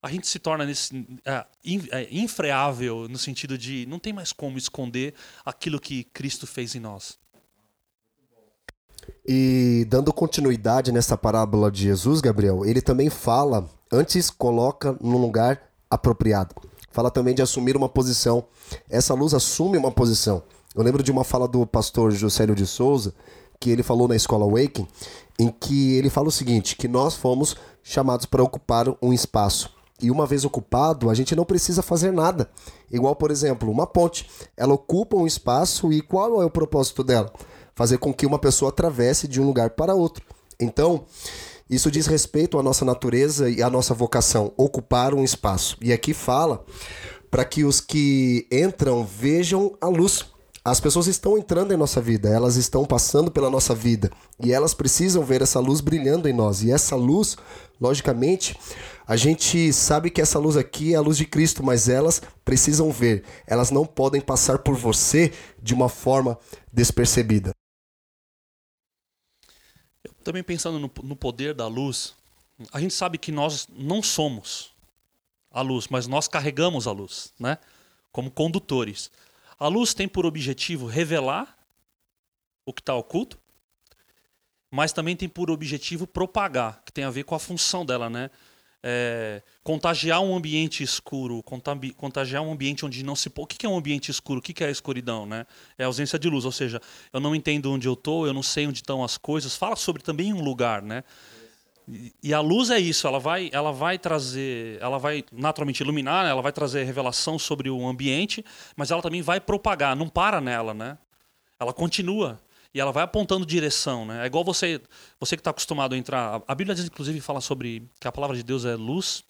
a 0.02 0.10
gente 0.10 0.28
se 0.28 0.38
torna 0.38 0.64
nesse, 0.64 1.06
é, 1.24 1.44
é, 1.90 2.08
infreável 2.10 3.08
no 3.08 3.18
sentido 3.18 3.58
de 3.58 3.84
não 3.86 3.98
tem 3.98 4.12
mais 4.12 4.32
como 4.32 4.56
esconder 4.56 5.14
aquilo 5.44 5.80
que 5.80 6.04
Cristo 6.04 6.46
fez 6.46 6.74
em 6.74 6.80
nós. 6.80 7.18
E 9.26 9.84
dando 9.88 10.12
continuidade 10.12 10.92
nessa 10.92 11.16
parábola 11.16 11.70
de 11.70 11.82
Jesus, 11.82 12.20
Gabriel, 12.20 12.64
ele 12.64 12.80
também 12.80 13.10
fala, 13.10 13.68
antes 13.90 14.30
coloca 14.30 14.96
num 15.00 15.18
lugar 15.18 15.60
apropriado. 15.90 16.54
Fala 16.90 17.10
também 17.10 17.34
de 17.34 17.42
assumir 17.42 17.76
uma 17.76 17.88
posição. 17.88 18.46
Essa 18.88 19.14
luz 19.14 19.34
assume 19.34 19.76
uma 19.76 19.90
posição. 19.90 20.42
Eu 20.74 20.82
lembro 20.82 21.02
de 21.02 21.10
uma 21.10 21.24
fala 21.24 21.48
do 21.48 21.66
pastor 21.66 22.12
Juscelio 22.12 22.54
de 22.54 22.66
Souza, 22.66 23.14
que 23.58 23.70
ele 23.70 23.82
falou 23.82 24.06
na 24.06 24.14
escola 24.14 24.44
Awaken, 24.44 24.86
em 25.38 25.48
que 25.48 25.94
ele 25.94 26.10
fala 26.10 26.28
o 26.28 26.32
seguinte, 26.32 26.76
que 26.76 26.86
nós 26.86 27.14
fomos 27.14 27.56
chamados 27.82 28.26
para 28.26 28.42
ocupar 28.42 28.86
um 29.00 29.12
espaço. 29.12 29.70
E 30.00 30.10
uma 30.10 30.26
vez 30.26 30.44
ocupado, 30.44 31.10
a 31.10 31.14
gente 31.14 31.34
não 31.34 31.44
precisa 31.44 31.82
fazer 31.82 32.12
nada. 32.12 32.48
Igual, 32.90 33.16
por 33.16 33.30
exemplo, 33.30 33.70
uma 33.70 33.86
ponte. 33.86 34.28
Ela 34.56 34.74
ocupa 34.74 35.16
um 35.16 35.26
espaço 35.26 35.92
e 35.92 36.00
qual 36.00 36.40
é 36.40 36.44
o 36.44 36.50
propósito 36.50 37.02
dela? 37.02 37.32
Fazer 37.74 37.98
com 37.98 38.14
que 38.14 38.26
uma 38.26 38.38
pessoa 38.38 38.68
atravesse 38.68 39.26
de 39.26 39.40
um 39.40 39.46
lugar 39.46 39.70
para 39.70 39.94
outro. 39.94 40.24
Então, 40.60 41.04
isso 41.68 41.90
diz 41.90 42.06
respeito 42.06 42.58
à 42.58 42.62
nossa 42.62 42.84
natureza 42.84 43.50
e 43.50 43.62
à 43.62 43.68
nossa 43.68 43.92
vocação, 43.92 44.52
ocupar 44.56 45.14
um 45.14 45.24
espaço. 45.24 45.76
E 45.80 45.92
aqui 45.92 46.14
fala 46.14 46.64
para 47.30 47.44
que 47.44 47.64
os 47.64 47.80
que 47.80 48.46
entram 48.52 49.04
vejam 49.04 49.76
a 49.80 49.88
luz. 49.88 50.24
As 50.68 50.80
pessoas 50.80 51.06
estão 51.06 51.38
entrando 51.38 51.72
em 51.72 51.78
nossa 51.78 51.98
vida, 51.98 52.28
elas 52.28 52.56
estão 52.56 52.84
passando 52.84 53.30
pela 53.30 53.48
nossa 53.48 53.74
vida 53.74 54.12
e 54.38 54.52
elas 54.52 54.74
precisam 54.74 55.24
ver 55.24 55.40
essa 55.40 55.58
luz 55.58 55.80
brilhando 55.80 56.28
em 56.28 56.32
nós. 56.34 56.62
E 56.62 56.70
essa 56.70 56.94
luz, 56.94 57.38
logicamente, 57.80 58.54
a 59.06 59.16
gente 59.16 59.72
sabe 59.72 60.10
que 60.10 60.20
essa 60.20 60.38
luz 60.38 60.58
aqui 60.58 60.92
é 60.92 60.96
a 60.96 61.00
luz 61.00 61.16
de 61.16 61.24
Cristo, 61.24 61.62
mas 61.62 61.88
elas 61.88 62.20
precisam 62.44 62.92
ver. 62.92 63.24
Elas 63.46 63.70
não 63.70 63.86
podem 63.86 64.20
passar 64.20 64.58
por 64.58 64.76
você 64.76 65.32
de 65.62 65.72
uma 65.72 65.88
forma 65.88 66.38
despercebida. 66.70 67.52
Eu 70.04 70.12
também 70.22 70.42
pensando 70.42 70.78
no, 70.78 70.90
no 71.02 71.16
poder 71.16 71.54
da 71.54 71.66
luz, 71.66 72.14
a 72.74 72.78
gente 72.78 72.92
sabe 72.92 73.16
que 73.16 73.32
nós 73.32 73.66
não 73.72 74.02
somos 74.02 74.72
a 75.50 75.62
luz, 75.62 75.88
mas 75.88 76.06
nós 76.06 76.28
carregamos 76.28 76.86
a 76.86 76.92
luz, 76.92 77.32
né? 77.40 77.56
Como 78.12 78.30
condutores. 78.30 79.10
A 79.58 79.66
luz 79.66 79.92
tem 79.92 80.06
por 80.06 80.24
objetivo 80.24 80.86
revelar 80.86 81.58
o 82.64 82.72
que 82.72 82.80
está 82.80 82.94
oculto, 82.94 83.38
mas 84.70 84.92
também 84.92 85.16
tem 85.16 85.28
por 85.28 85.50
objetivo 85.50 86.06
propagar, 86.06 86.82
que 86.84 86.92
tem 86.92 87.04
a 87.04 87.10
ver 87.10 87.24
com 87.24 87.34
a 87.34 87.38
função 87.38 87.84
dela, 87.84 88.08
né? 88.08 88.30
É, 88.80 89.42
contagiar 89.64 90.20
um 90.20 90.36
ambiente 90.36 90.84
escuro, 90.84 91.42
contagiar 91.96 92.42
um 92.42 92.52
ambiente 92.52 92.86
onde 92.86 93.02
não 93.02 93.16
se. 93.16 93.28
O 93.34 93.46
que 93.46 93.66
é 93.66 93.68
um 93.68 93.76
ambiente 93.76 94.10
escuro? 94.10 94.38
O 94.38 94.42
que 94.42 94.62
é 94.62 94.68
a 94.68 94.70
escuridão? 94.70 95.26
Né? 95.26 95.44
É 95.76 95.82
a 95.82 95.86
ausência 95.86 96.16
de 96.16 96.28
luz, 96.28 96.44
ou 96.44 96.52
seja, 96.52 96.80
eu 97.12 97.18
não 97.18 97.34
entendo 97.34 97.72
onde 97.72 97.88
eu 97.88 97.94
estou, 97.94 98.26
eu 98.26 98.32
não 98.32 98.42
sei 98.42 98.68
onde 98.68 98.78
estão 98.78 99.02
as 99.02 99.18
coisas. 99.18 99.56
Fala 99.56 99.74
sobre 99.74 100.02
também 100.02 100.32
um 100.32 100.42
lugar, 100.42 100.80
né? 100.82 101.02
E 102.22 102.34
a 102.34 102.40
luz 102.40 102.70
é 102.70 102.78
isso, 102.78 103.06
ela 103.06 103.18
vai, 103.18 103.48
ela 103.50 103.72
vai 103.72 103.98
trazer, 103.98 104.78
ela 104.80 104.98
vai 104.98 105.24
naturalmente 105.32 105.82
iluminar, 105.82 106.26
ela 106.26 106.42
vai 106.42 106.52
trazer 106.52 106.84
revelação 106.84 107.38
sobre 107.38 107.70
o 107.70 107.86
ambiente, 107.86 108.44
mas 108.76 108.90
ela 108.90 109.00
também 109.00 109.22
vai 109.22 109.40
propagar, 109.40 109.96
não 109.96 110.08
para 110.08 110.40
nela, 110.40 110.74
né? 110.74 110.98
Ela 111.58 111.72
continua 111.72 112.38
e 112.74 112.80
ela 112.80 112.92
vai 112.92 113.02
apontando 113.02 113.46
direção, 113.46 114.04
né? 114.04 114.22
É 114.22 114.26
igual 114.26 114.44
você, 114.44 114.80
você 115.18 115.34
que 115.34 115.40
está 115.40 115.50
acostumado 115.50 115.94
a 115.94 115.98
entrar. 115.98 116.42
A 116.46 116.54
Bíblia 116.54 116.74
diz 116.74 116.84
inclusive 116.84 117.20
fala 117.22 117.40
sobre 117.40 117.88
que 117.98 118.06
a 118.06 118.12
palavra 118.12 118.36
de 118.36 118.42
Deus 118.42 118.66
é 118.66 118.76
luz, 118.76 119.24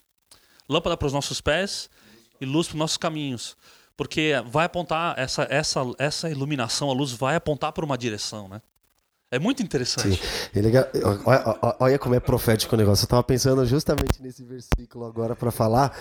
lâmpada 0.69 0.97
para 0.97 1.07
os 1.07 1.13
nossos 1.13 1.41
pés 1.41 1.89
e 2.41 2.45
luz 2.45 2.67
para 2.67 2.75
os 2.75 2.79
nossos 2.79 2.97
caminhos, 2.97 3.57
porque 3.97 4.33
vai 4.47 4.67
apontar 4.67 5.17
essa 5.17 5.47
essa 5.49 5.81
essa 5.97 6.29
iluminação, 6.29 6.91
a 6.91 6.93
luz 6.93 7.13
vai 7.13 7.37
apontar 7.37 7.73
para 7.73 7.85
uma 7.85 7.97
direção, 7.97 8.49
né? 8.49 8.61
É 9.31 9.39
muito 9.39 9.63
interessante. 9.63 10.17
Sim. 10.17 10.19
Ele, 10.55 10.73
olha, 11.27 11.77
olha, 11.79 11.99
como 11.99 12.15
é 12.15 12.21
profético 12.21 12.75
o 12.75 12.79
negócio. 12.79 13.03
Eu 13.03 13.07
estava 13.07 13.23
pensando 13.23 13.65
justamente 13.67 14.23
nesse 14.23 14.43
versículo 14.43 15.05
agora 15.05 15.37
para 15.37 15.51
falar 15.51 15.95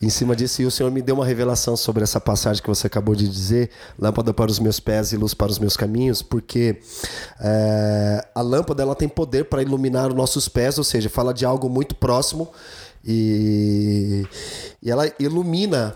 em 0.00 0.08
cima 0.08 0.34
disso. 0.34 0.62
E 0.62 0.64
o 0.64 0.70
Senhor 0.70 0.90
me 0.90 1.02
deu 1.02 1.16
uma 1.16 1.26
revelação 1.26 1.76
sobre 1.76 2.02
essa 2.02 2.18
passagem 2.18 2.62
que 2.62 2.68
você 2.68 2.86
acabou 2.86 3.14
de 3.14 3.28
dizer: 3.28 3.68
lâmpada 3.98 4.32
para 4.32 4.50
os 4.50 4.58
meus 4.58 4.80
pés 4.80 5.12
e 5.12 5.18
luz 5.18 5.34
para 5.34 5.52
os 5.52 5.58
meus 5.58 5.76
caminhos. 5.76 6.22
Porque 6.22 6.80
é, 7.38 8.26
a 8.34 8.40
lâmpada 8.40 8.82
ela 8.82 8.94
tem 8.94 9.06
poder 9.08 9.44
para 9.44 9.60
iluminar 9.60 10.08
os 10.08 10.14
nossos 10.14 10.48
pés, 10.48 10.78
ou 10.78 10.84
seja, 10.84 11.10
fala 11.10 11.34
de 11.34 11.44
algo 11.44 11.68
muito 11.68 11.94
próximo. 11.94 12.50
E, 13.04 14.26
e 14.82 14.90
ela 14.90 15.12
ilumina 15.18 15.94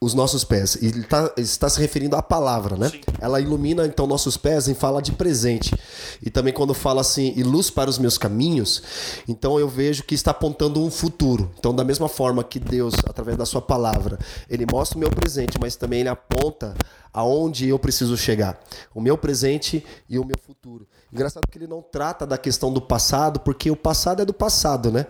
os 0.00 0.12
nossos 0.12 0.44
pés. 0.44 0.76
E 0.76 0.86
ele 0.86 1.02
tá, 1.04 1.32
está 1.36 1.68
se 1.68 1.80
referindo 1.80 2.16
à 2.16 2.22
palavra, 2.22 2.76
né? 2.76 2.90
Sim. 2.90 3.00
Ela 3.20 3.40
ilumina 3.40 3.86
então 3.86 4.06
nossos 4.06 4.36
pés 4.36 4.68
em 4.68 4.74
fala 4.74 5.00
de 5.00 5.12
presente. 5.12 5.74
E 6.22 6.30
também 6.30 6.52
quando 6.52 6.74
fala 6.74 7.00
assim, 7.00 7.32
e 7.34 7.42
luz 7.42 7.70
para 7.70 7.88
os 7.88 7.98
meus 7.98 8.18
caminhos, 8.18 8.82
então 9.26 9.58
eu 9.58 9.68
vejo 9.68 10.04
que 10.04 10.14
está 10.14 10.32
apontando 10.32 10.82
um 10.82 10.90
futuro. 10.90 11.50
Então, 11.58 11.74
da 11.74 11.84
mesma 11.84 12.08
forma 12.08 12.44
que 12.44 12.58
Deus, 12.58 12.94
através 13.08 13.38
da 13.38 13.46
sua 13.46 13.62
palavra, 13.62 14.18
ele 14.48 14.66
mostra 14.70 14.98
o 14.98 15.00
meu 15.00 15.10
presente, 15.10 15.58
mas 15.60 15.76
também 15.76 16.00
ele 16.00 16.08
aponta 16.08 16.74
aonde 17.12 17.66
eu 17.66 17.78
preciso 17.78 18.14
chegar, 18.14 18.60
o 18.94 19.00
meu 19.00 19.16
presente 19.16 19.82
e 20.06 20.18
o 20.18 20.24
meu 20.24 20.36
futuro. 20.38 20.86
Engraçado 21.12 21.44
que 21.50 21.56
ele 21.56 21.66
não 21.66 21.80
trata 21.80 22.26
da 22.26 22.36
questão 22.36 22.72
do 22.72 22.80
passado, 22.80 23.40
porque 23.40 23.70
o 23.70 23.76
passado 23.76 24.22
é 24.22 24.24
do 24.24 24.34
passado, 24.34 24.90
né? 24.90 25.06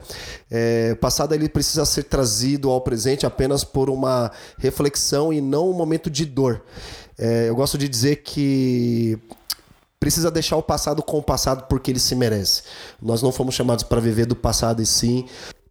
É, 0.51 0.91
o 0.93 0.97
passado 0.97 1.35
ele 1.35 1.49
precisa 1.49 1.85
ser 1.87 2.05
trazido 2.05 2.71
ao 2.71 2.81
presente 2.81 3.25
apenas 3.25 3.65
por 3.65 3.89
uma 3.89 4.31
reflexão 4.59 5.33
e 5.33 5.41
não 5.41 5.71
um 5.71 5.73
momento 5.73 6.11
de 6.11 6.27
dor. 6.27 6.63
É, 7.19 7.49
eu 7.49 7.57
gosto 7.57 7.79
de 7.79 7.89
dizer 7.89 8.17
que 8.17 9.19
precisa 9.99 10.31
deixar 10.31 10.57
o 10.57 10.63
passado 10.63 11.03
com 11.03 11.19
o 11.19 11.23
passado 11.23 11.67
porque 11.67 11.91
ele 11.91 11.99
se 11.99 12.15
merece. 12.15 12.63
Nós 13.01 13.23
não 13.23 13.33
fomos 13.33 13.55
chamados 13.55 13.83
para 13.83 14.01
viver 14.01 14.27
do 14.27 14.37
passado 14.37 14.83
e 14.83 14.87
sim 14.87 15.27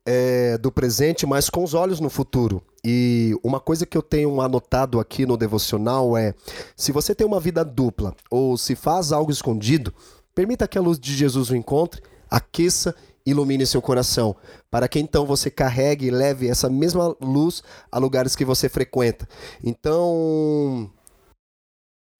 é, 0.05 0.57
do 0.57 0.71
presente, 0.71 1.25
mas 1.25 1.49
com 1.49 1.63
os 1.63 1.73
olhos 1.73 1.99
no 1.99 2.09
futuro. 2.09 2.61
E 2.83 3.35
uma 3.43 3.59
coisa 3.59 3.85
que 3.85 3.97
eu 3.97 4.03
tenho 4.03 4.39
anotado 4.39 4.99
aqui 4.99 5.25
no 5.25 5.35
devocional 5.35 6.15
é: 6.15 6.33
se 6.75 6.91
você 6.91 7.15
tem 7.15 7.25
uma 7.25 7.39
vida 7.39 7.65
dupla 7.65 8.15
ou 8.29 8.57
se 8.57 8.75
faz 8.75 9.11
algo 9.11 9.31
escondido, 9.31 9.93
permita 10.35 10.67
que 10.67 10.77
a 10.77 10.81
luz 10.81 10.99
de 10.99 11.15
Jesus 11.15 11.49
o 11.49 11.55
encontre, 11.55 12.01
aqueça 12.29 12.95
ilumine 13.25 13.65
seu 13.65 13.81
coração, 13.81 14.35
para 14.69 14.87
que 14.87 14.99
então 14.99 15.25
você 15.25 15.49
carregue 15.49 16.05
e 16.05 16.11
leve 16.11 16.47
essa 16.47 16.69
mesma 16.69 17.15
luz 17.19 17.63
a 17.91 17.97
lugares 17.97 18.35
que 18.35 18.45
você 18.45 18.69
frequenta. 18.69 19.27
Então, 19.63 20.91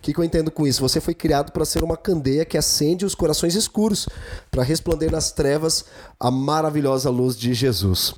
que, 0.06 0.14
que 0.14 0.20
eu 0.20 0.24
entendo 0.24 0.52
com 0.52 0.68
isso? 0.68 0.82
Você 0.82 1.02
foi 1.02 1.16
criado 1.16 1.52
para 1.52 1.66
ser 1.66 1.84
uma 1.84 1.98
candeia 1.98 2.46
que 2.46 2.58
acende 2.58 3.04
os 3.04 3.16
corações 3.16 3.56
escuros, 3.56 4.08
para 4.52 4.62
resplandecer 4.62 5.12
nas 5.12 5.32
trevas 5.32 5.86
a 6.20 6.30
maravilhosa 6.30 7.10
luz 7.10 7.36
de 7.36 7.56
Jesus. 7.56 8.14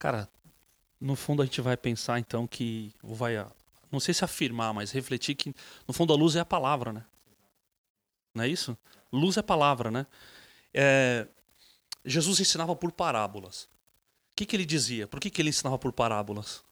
Cara, 0.00 0.28
no 1.00 1.14
fundo 1.14 1.42
a 1.42 1.44
gente 1.44 1.60
vai 1.60 1.76
pensar 1.76 2.18
então 2.18 2.44
que 2.44 2.92
vai, 3.00 3.34
não 3.90 4.00
sei 4.00 4.12
se 4.12 4.24
afirmar, 4.24 4.74
mas 4.74 4.90
refletir 4.90 5.36
que 5.36 5.54
no 5.86 5.94
fundo 5.94 6.12
a 6.12 6.16
luz 6.16 6.34
é 6.34 6.40
a 6.40 6.44
palavra, 6.44 6.92
né? 6.92 7.04
Não 8.34 8.42
é 8.42 8.48
isso? 8.48 8.76
Luz 9.12 9.36
é 9.36 9.42
palavra, 9.42 9.92
né? 9.92 10.06
É, 10.74 11.28
Jesus 12.04 12.40
ensinava 12.40 12.74
por 12.74 12.90
parábolas. 12.90 13.62
O 13.62 13.68
que, 14.34 14.44
que 14.44 14.56
ele 14.56 14.66
dizia? 14.66 15.06
Por 15.06 15.20
que, 15.20 15.30
que 15.30 15.40
ele 15.40 15.50
ensinava 15.50 15.78
por 15.78 15.92
parábolas? 15.92 16.64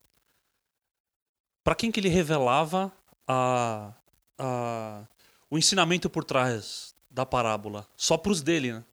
Para 1.62 1.76
quem 1.76 1.92
que 1.92 2.00
ele 2.00 2.08
revelava 2.08 2.92
a, 3.26 3.94
a, 4.38 5.02
o 5.50 5.58
ensinamento 5.58 6.08
por 6.10 6.24
trás 6.24 6.94
da 7.10 7.24
parábola, 7.24 7.86
só 7.96 8.16
para 8.16 8.32
os 8.32 8.42
dele, 8.42 8.72
né? 8.72 8.84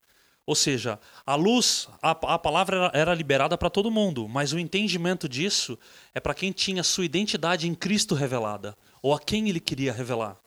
Ou 0.46 0.56
seja, 0.56 1.00
a 1.26 1.36
luz, 1.36 1.88
a, 2.02 2.12
a 2.12 2.40
palavra 2.40 2.76
era, 2.78 2.92
era 2.94 3.14
liberada 3.14 3.58
para 3.58 3.70
todo 3.70 3.92
mundo, 3.92 4.28
mas 4.28 4.52
o 4.52 4.60
entendimento 4.60 5.30
disso 5.30 5.78
é 6.14 6.20
para 6.20 6.34
quem 6.34 6.52
tinha 6.52 6.84
sua 6.84 7.06
identidade 7.06 7.68
em 7.68 7.76
Cristo 7.76 8.16
revelada, 8.16 8.76
ou 9.02 9.14
a 9.14 9.20
quem 9.20 9.48
ele 9.50 9.60
queria 9.60 9.94
revelar. 9.94 10.38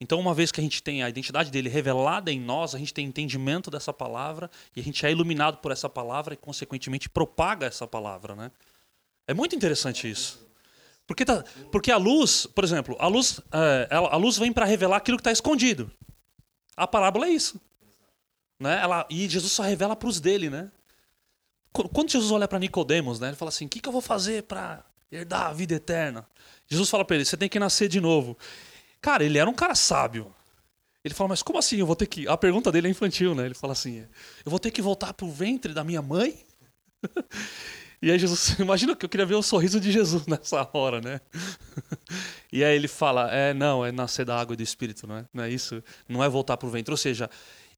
Então, 0.00 0.18
uma 0.18 0.34
vez 0.34 0.50
que 0.50 0.60
a 0.60 0.62
gente 0.62 0.82
tem 0.82 1.02
a 1.02 1.08
identidade 1.08 1.50
dele 1.50 1.68
revelada 1.68 2.32
em 2.32 2.40
nós, 2.40 2.74
a 2.74 2.78
gente 2.78 2.92
tem 2.92 3.06
entendimento 3.06 3.70
dessa 3.70 3.92
palavra 3.92 4.50
e 4.74 4.80
a 4.80 4.82
gente 4.82 5.04
é 5.06 5.10
iluminado 5.10 5.58
por 5.58 5.70
essa 5.70 5.88
palavra 5.88 6.34
e, 6.34 6.36
consequentemente, 6.36 7.08
propaga 7.08 7.66
essa 7.66 7.86
palavra, 7.86 8.34
né? 8.34 8.50
É 9.26 9.32
muito 9.32 9.54
interessante 9.54 10.10
isso. 10.10 10.44
Porque, 11.06 11.24
tá, 11.24 11.44
porque 11.70 11.90
a 11.90 11.96
luz, 11.96 12.46
por 12.46 12.64
exemplo, 12.64 12.96
a 12.98 13.06
luz, 13.06 13.40
é, 13.52 13.88
a 13.94 14.16
luz 14.16 14.38
vem 14.38 14.52
para 14.52 14.64
revelar 14.64 14.96
aquilo 14.96 15.18
que 15.18 15.20
está 15.20 15.32
escondido. 15.32 15.90
A 16.76 16.86
parábola 16.86 17.26
é 17.26 17.30
isso. 17.30 17.60
Né? 18.58 18.80
Ela, 18.80 19.06
e 19.10 19.28
Jesus 19.28 19.52
só 19.52 19.62
revela 19.62 19.94
para 19.94 20.08
os 20.08 20.18
dele, 20.20 20.48
né? 20.48 20.70
Qu- 21.72 21.88
Quando 21.88 22.10
Jesus 22.10 22.30
olha 22.30 22.48
para 22.48 22.58
Nicodemos, 22.58 23.20
né? 23.20 23.28
Ele 23.28 23.36
fala 23.36 23.50
assim: 23.50 23.66
"O 23.66 23.68
que, 23.68 23.80
que 23.80 23.88
eu 23.88 23.92
vou 23.92 24.00
fazer 24.00 24.44
para 24.44 24.82
herdar 25.12 25.46
a 25.48 25.52
vida 25.52 25.74
eterna?" 25.74 26.26
Jesus 26.68 26.88
fala 26.88 27.04
para 27.04 27.16
ele: 27.16 27.24
"Você 27.24 27.36
tem 27.36 27.48
que 27.48 27.58
nascer 27.58 27.88
de 27.88 28.00
novo." 28.00 28.38
Cara, 29.00 29.22
ele 29.24 29.36
era 29.38 29.50
um 29.50 29.54
cara 29.54 29.74
sábio. 29.74 30.34
Ele 31.04 31.12
fala: 31.12 31.28
"Mas 31.28 31.42
como 31.42 31.58
assim? 31.58 31.76
Eu 31.76 31.86
vou 31.86 31.96
ter 31.96 32.06
que?" 32.06 32.26
A 32.28 32.36
pergunta 32.36 32.72
dele 32.72 32.86
é 32.88 32.90
infantil, 32.90 33.34
né? 33.34 33.44
Ele 33.44 33.54
fala 33.54 33.72
assim: 33.74 34.06
"Eu 34.44 34.50
vou 34.50 34.58
ter 34.58 34.70
que 34.70 34.80
voltar 34.80 35.12
pro 35.12 35.28
ventre 35.30 35.74
da 35.74 35.84
minha 35.84 36.00
mãe?" 36.00 36.46
E 38.04 38.10
aí 38.10 38.18
Jesus, 38.18 38.50
imagina 38.60 38.94
que 38.94 39.02
eu 39.02 39.08
queria 39.08 39.24
ver 39.24 39.34
o 39.34 39.42
sorriso 39.42 39.80
de 39.80 39.90
Jesus 39.90 40.26
nessa 40.28 40.68
hora, 40.74 41.00
né? 41.00 41.22
E 42.52 42.62
aí 42.62 42.76
ele 42.76 42.86
fala, 42.86 43.32
é, 43.32 43.54
não, 43.54 43.82
é 43.82 43.90
nascer 43.90 44.26
da 44.26 44.38
água 44.38 44.52
e 44.52 44.58
do 44.58 44.62
Espírito, 44.62 45.06
não 45.06 45.16
é? 45.16 45.24
Não 45.32 45.42
é 45.42 45.50
isso? 45.50 45.82
Não 46.06 46.22
é 46.22 46.28
voltar 46.28 46.58
para 46.58 46.68
o 46.68 46.70
ventre. 46.70 46.92
Ou 46.92 46.98
seja, 46.98 47.30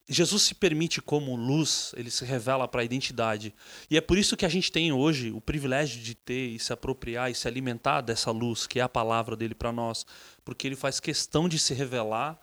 Jesus 0.09 0.42
se 0.42 0.52
permite 0.56 1.00
como 1.00 1.37
luz, 1.37 1.95
ele 1.97 2.11
se 2.11 2.25
revela 2.25 2.66
para 2.66 2.80
a 2.80 2.85
identidade. 2.85 3.54
E 3.88 3.97
é 3.97 4.00
por 4.00 4.18
isso 4.18 4.37
que 4.37 4.45
a 4.45 4.49
gente 4.49 4.73
tem 4.73 4.92
hoje 4.92 5.30
o 5.30 5.40
privilégio 5.40 6.02
de 6.02 6.16
ter 6.16 6.49
e 6.49 6.59
se 6.59 6.73
apropriar 6.73 7.30
e 7.30 7.35
se 7.37 7.47
alimentar 7.47 8.00
dessa 8.00 8.33
luz, 8.33 8.66
que 8.66 8.80
é 8.80 8.83
a 8.83 8.88
palavra 8.88 9.37
dele 9.37 9.54
para 9.54 9.71
nós. 9.71 10.04
Porque 10.45 10.66
ele 10.66 10.75
faz 10.75 10.99
questão 10.99 11.49
de 11.49 11.56
se 11.56 11.73
revelar 11.73 12.37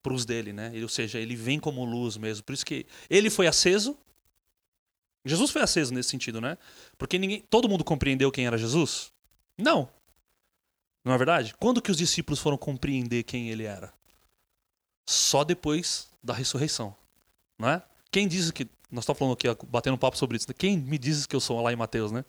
para 0.00 0.12
os 0.12 0.24
dele, 0.24 0.52
né? 0.52 0.70
Ou 0.80 0.88
seja, 0.88 1.18
ele 1.18 1.34
vem 1.34 1.58
como 1.58 1.84
luz 1.84 2.16
mesmo. 2.16 2.44
Por 2.44 2.52
isso 2.52 2.64
que 2.64 2.86
ele 3.10 3.30
foi 3.30 3.48
aceso. 3.48 3.98
Jesus 5.28 5.50
foi 5.50 5.62
aceso 5.62 5.92
nesse 5.92 6.08
sentido, 6.10 6.40
né? 6.40 6.56
Porque 6.96 7.18
ninguém, 7.18 7.40
todo 7.50 7.68
mundo 7.68 7.84
compreendeu 7.84 8.30
quem 8.32 8.46
era 8.46 8.56
Jesus? 8.56 9.12
Não. 9.58 9.88
Não 11.04 11.12
é 11.12 11.18
verdade? 11.18 11.54
Quando 11.58 11.80
que 11.82 11.90
os 11.90 11.96
discípulos 11.96 12.40
foram 12.40 12.56
compreender 12.58 13.22
quem 13.22 13.48
ele 13.50 13.64
era? 13.64 13.92
Só 15.08 15.44
depois 15.44 16.08
da 16.22 16.34
ressurreição, 16.34 16.96
não 17.58 17.68
é? 17.68 17.82
Quem 18.10 18.26
diz 18.26 18.50
que 18.50 18.66
nós 18.90 19.02
estamos 19.04 19.18
falando 19.18 19.34
aqui, 19.34 19.46
batendo 19.68 19.96
papo 19.98 20.16
sobre 20.16 20.36
isso. 20.36 20.46
né? 20.48 20.54
Quem 20.56 20.76
me 20.78 20.98
diz 20.98 21.26
que 21.26 21.36
eu 21.36 21.40
sou 21.40 21.60
lá 21.60 21.72
em 21.72 21.76
Mateus, 21.76 22.10
né? 22.10 22.24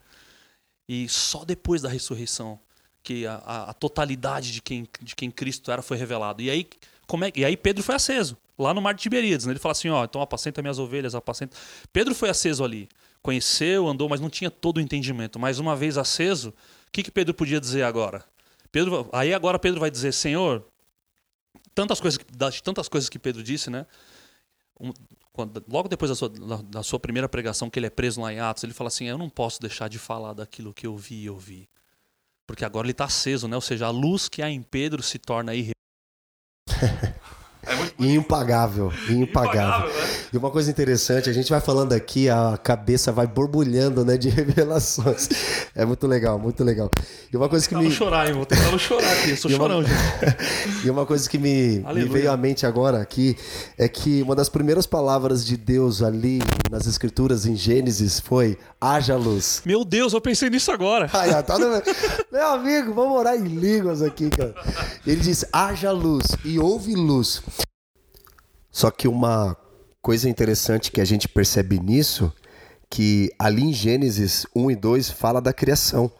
E 0.87 1.07
só 1.09 1.43
depois 1.43 1.81
da 1.81 1.89
ressurreição 1.89 2.59
que 3.03 3.25
a, 3.25 3.35
a- 3.37 3.69
a 3.71 3.73
totalidade 3.73 4.51
de 4.51 4.61
quem, 4.61 4.87
de 5.01 5.15
quem 5.15 5.31
Cristo 5.31 5.71
era 5.71 5.81
foi 5.81 5.97
revelado. 5.97 6.41
E 6.41 6.49
aí, 6.49 6.67
como 7.07 7.25
é, 7.25 7.31
e 7.35 7.43
aí 7.45 7.57
Pedro 7.57 7.83
foi 7.83 7.95
aceso, 7.95 8.37
lá 8.57 8.73
no 8.73 8.81
mar 8.81 8.93
de 8.93 9.01
Tiberíades. 9.01 9.45
Né? 9.45 9.53
Ele 9.53 9.59
fala 9.59 9.71
assim, 9.71 9.89
ó, 9.89 10.03
então 10.03 10.21
apacenta 10.21 10.61
minhas 10.61 10.79
ovelhas, 10.79 11.15
apacenta... 11.15 11.55
Pedro 11.93 12.15
foi 12.15 12.29
aceso 12.29 12.63
ali. 12.63 12.89
Conheceu, 13.21 13.87
andou, 13.87 14.07
mas 14.09 14.19
não 14.19 14.29
tinha 14.29 14.49
todo 14.49 14.77
o 14.77 14.81
entendimento. 14.81 15.39
Mas 15.39 15.59
uma 15.59 15.75
vez 15.75 15.97
aceso, 15.97 16.49
o 16.49 16.91
que, 16.91 17.03
que 17.03 17.11
Pedro 17.11 17.33
podia 17.33 17.59
dizer 17.59 17.83
agora? 17.83 18.23
Pedro, 18.71 19.09
aí 19.11 19.33
agora 19.33 19.59
Pedro 19.59 19.79
vai 19.79 19.91
dizer, 19.91 20.11
Senhor, 20.13 20.65
tantas 21.73 21.99
coisas, 21.99 22.19
das 22.35 22.61
tantas 22.61 22.87
coisas 22.87 23.09
que 23.09 23.19
Pedro 23.19 23.43
disse, 23.43 23.69
né? 23.69 23.85
Um- 24.79 24.93
quando- 25.33 25.63
logo 25.67 25.87
depois 25.87 26.09
da 26.09 26.15
sua, 26.15 26.29
da 26.63 26.81
sua 26.83 26.99
primeira 26.99 27.29
pregação, 27.29 27.69
que 27.69 27.77
ele 27.77 27.85
é 27.85 27.91
preso 27.91 28.21
lá 28.21 28.33
em 28.33 28.39
Atos, 28.39 28.63
ele 28.63 28.73
fala 28.73 28.87
assim: 28.87 29.05
Eu 29.05 29.17
não 29.17 29.29
posso 29.29 29.61
deixar 29.61 29.87
de 29.87 29.99
falar 29.99 30.33
daquilo 30.33 30.73
que 30.73 30.87
eu 30.87 30.97
vi 30.97 31.23
e 31.23 31.29
ouvi. 31.29 31.69
Porque 32.47 32.65
agora 32.65 32.85
ele 32.87 32.91
está 32.91 33.05
aceso, 33.05 33.47
né? 33.47 33.55
Ou 33.55 33.61
seja, 33.61 33.85
a 33.87 33.89
luz 33.91 34.27
que 34.29 34.41
há 34.41 34.49
em 34.49 34.61
Pedro 34.63 35.03
se 35.03 35.19
torna 35.19 35.53
irre... 35.53 35.71
muito 37.77 38.03
Impagável, 38.03 38.91
impagável. 39.09 39.87
né? 39.87 39.93
E 40.33 40.37
uma 40.37 40.49
coisa 40.51 40.69
interessante, 40.69 41.29
a 41.29 41.33
gente 41.33 41.49
vai 41.49 41.61
falando 41.61 41.93
aqui, 41.93 42.29
a 42.29 42.57
cabeça 42.61 43.11
vai 43.11 43.25
borbulhando, 43.27 44.03
né, 44.03 44.17
de 44.17 44.29
revelações. 44.29 45.29
É 45.75 45.85
muito 45.85 46.05
legal, 46.07 46.37
muito 46.39 46.63
legal. 46.63 46.89
E 47.31 47.37
uma 47.37 47.47
coisa 47.49 47.67
que 47.67 47.75
me 47.75 47.89
chorar, 47.91 48.27
hein? 48.27 48.33
Vou 48.33 48.45
tentar 48.45 48.71
não 48.71 48.77
chorar 48.79 49.11
aqui. 49.11 49.29
Eu 49.31 49.37
sou 49.37 49.49
uma- 49.51 49.57
chorão, 49.57 49.83
gente. 49.83 49.97
E 50.85 50.89
uma 50.89 51.05
coisa 51.05 51.29
que 51.29 51.37
me, 51.37 51.79
me 51.93 52.05
veio 52.05 52.31
à 52.31 52.37
mente 52.37 52.65
agora 52.65 53.01
aqui 53.01 53.35
é 53.77 53.87
que 53.87 54.21
uma 54.21 54.35
das 54.35 54.47
primeiras 54.49 54.85
palavras 54.85 55.45
de 55.45 55.57
Deus 55.57 56.01
ali 56.01 56.39
nas 56.69 56.85
escrituras 56.87 57.45
em 57.45 57.55
Gênesis 57.55 58.19
foi 58.19 58.57
haja 58.79 59.15
luz. 59.15 59.61
Meu 59.65 59.83
Deus, 59.83 60.13
eu 60.13 60.21
pensei 60.21 60.49
nisso 60.49 60.71
agora. 60.71 61.09
Ai, 61.13 61.43
tá 61.43 61.57
no- 61.57 61.81
Meu 62.31 62.47
amigo, 62.47 62.93
vamos 62.93 63.17
orar 63.17 63.35
em 63.35 63.43
línguas 63.47 64.01
aqui, 64.01 64.29
cara. 64.29 64.53
Ele 65.05 65.19
diz: 65.21 65.45
haja 65.51 65.91
luz 65.91 66.27
e 66.45 66.59
houve 66.59 66.93
luz. 66.95 67.41
Só 68.77 68.91
que 68.91 69.07
uma 69.07 69.57
coisa 70.03 70.29
interessante 70.29 70.91
que 70.91 71.01
a 71.01 71.03
gente 71.03 71.27
percebe 71.27 71.79
nisso, 71.79 72.31
que 72.87 73.33
ali 73.39 73.63
em 73.63 73.73
Gênesis 73.73 74.45
1 74.55 74.69
e 74.69 74.75
2 74.75 75.09
fala 75.09 75.41
da 75.41 75.51
criação, 75.51 76.11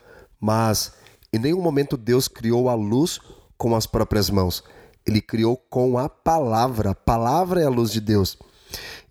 mas 0.41 0.91
em 1.31 1.37
nenhum 1.37 1.61
momento 1.61 1.95
Deus 1.95 2.27
criou 2.27 2.67
a 2.67 2.73
luz 2.73 3.19
com 3.59 3.75
as 3.75 3.85
próprias 3.85 4.31
mãos. 4.31 4.63
Ele 5.05 5.21
criou 5.21 5.55
com 5.55 5.99
a 5.99 6.09
palavra. 6.09 6.89
A 6.89 6.95
palavra 6.95 7.61
é 7.61 7.65
a 7.65 7.69
luz 7.69 7.91
de 7.91 8.01
Deus. 8.01 8.39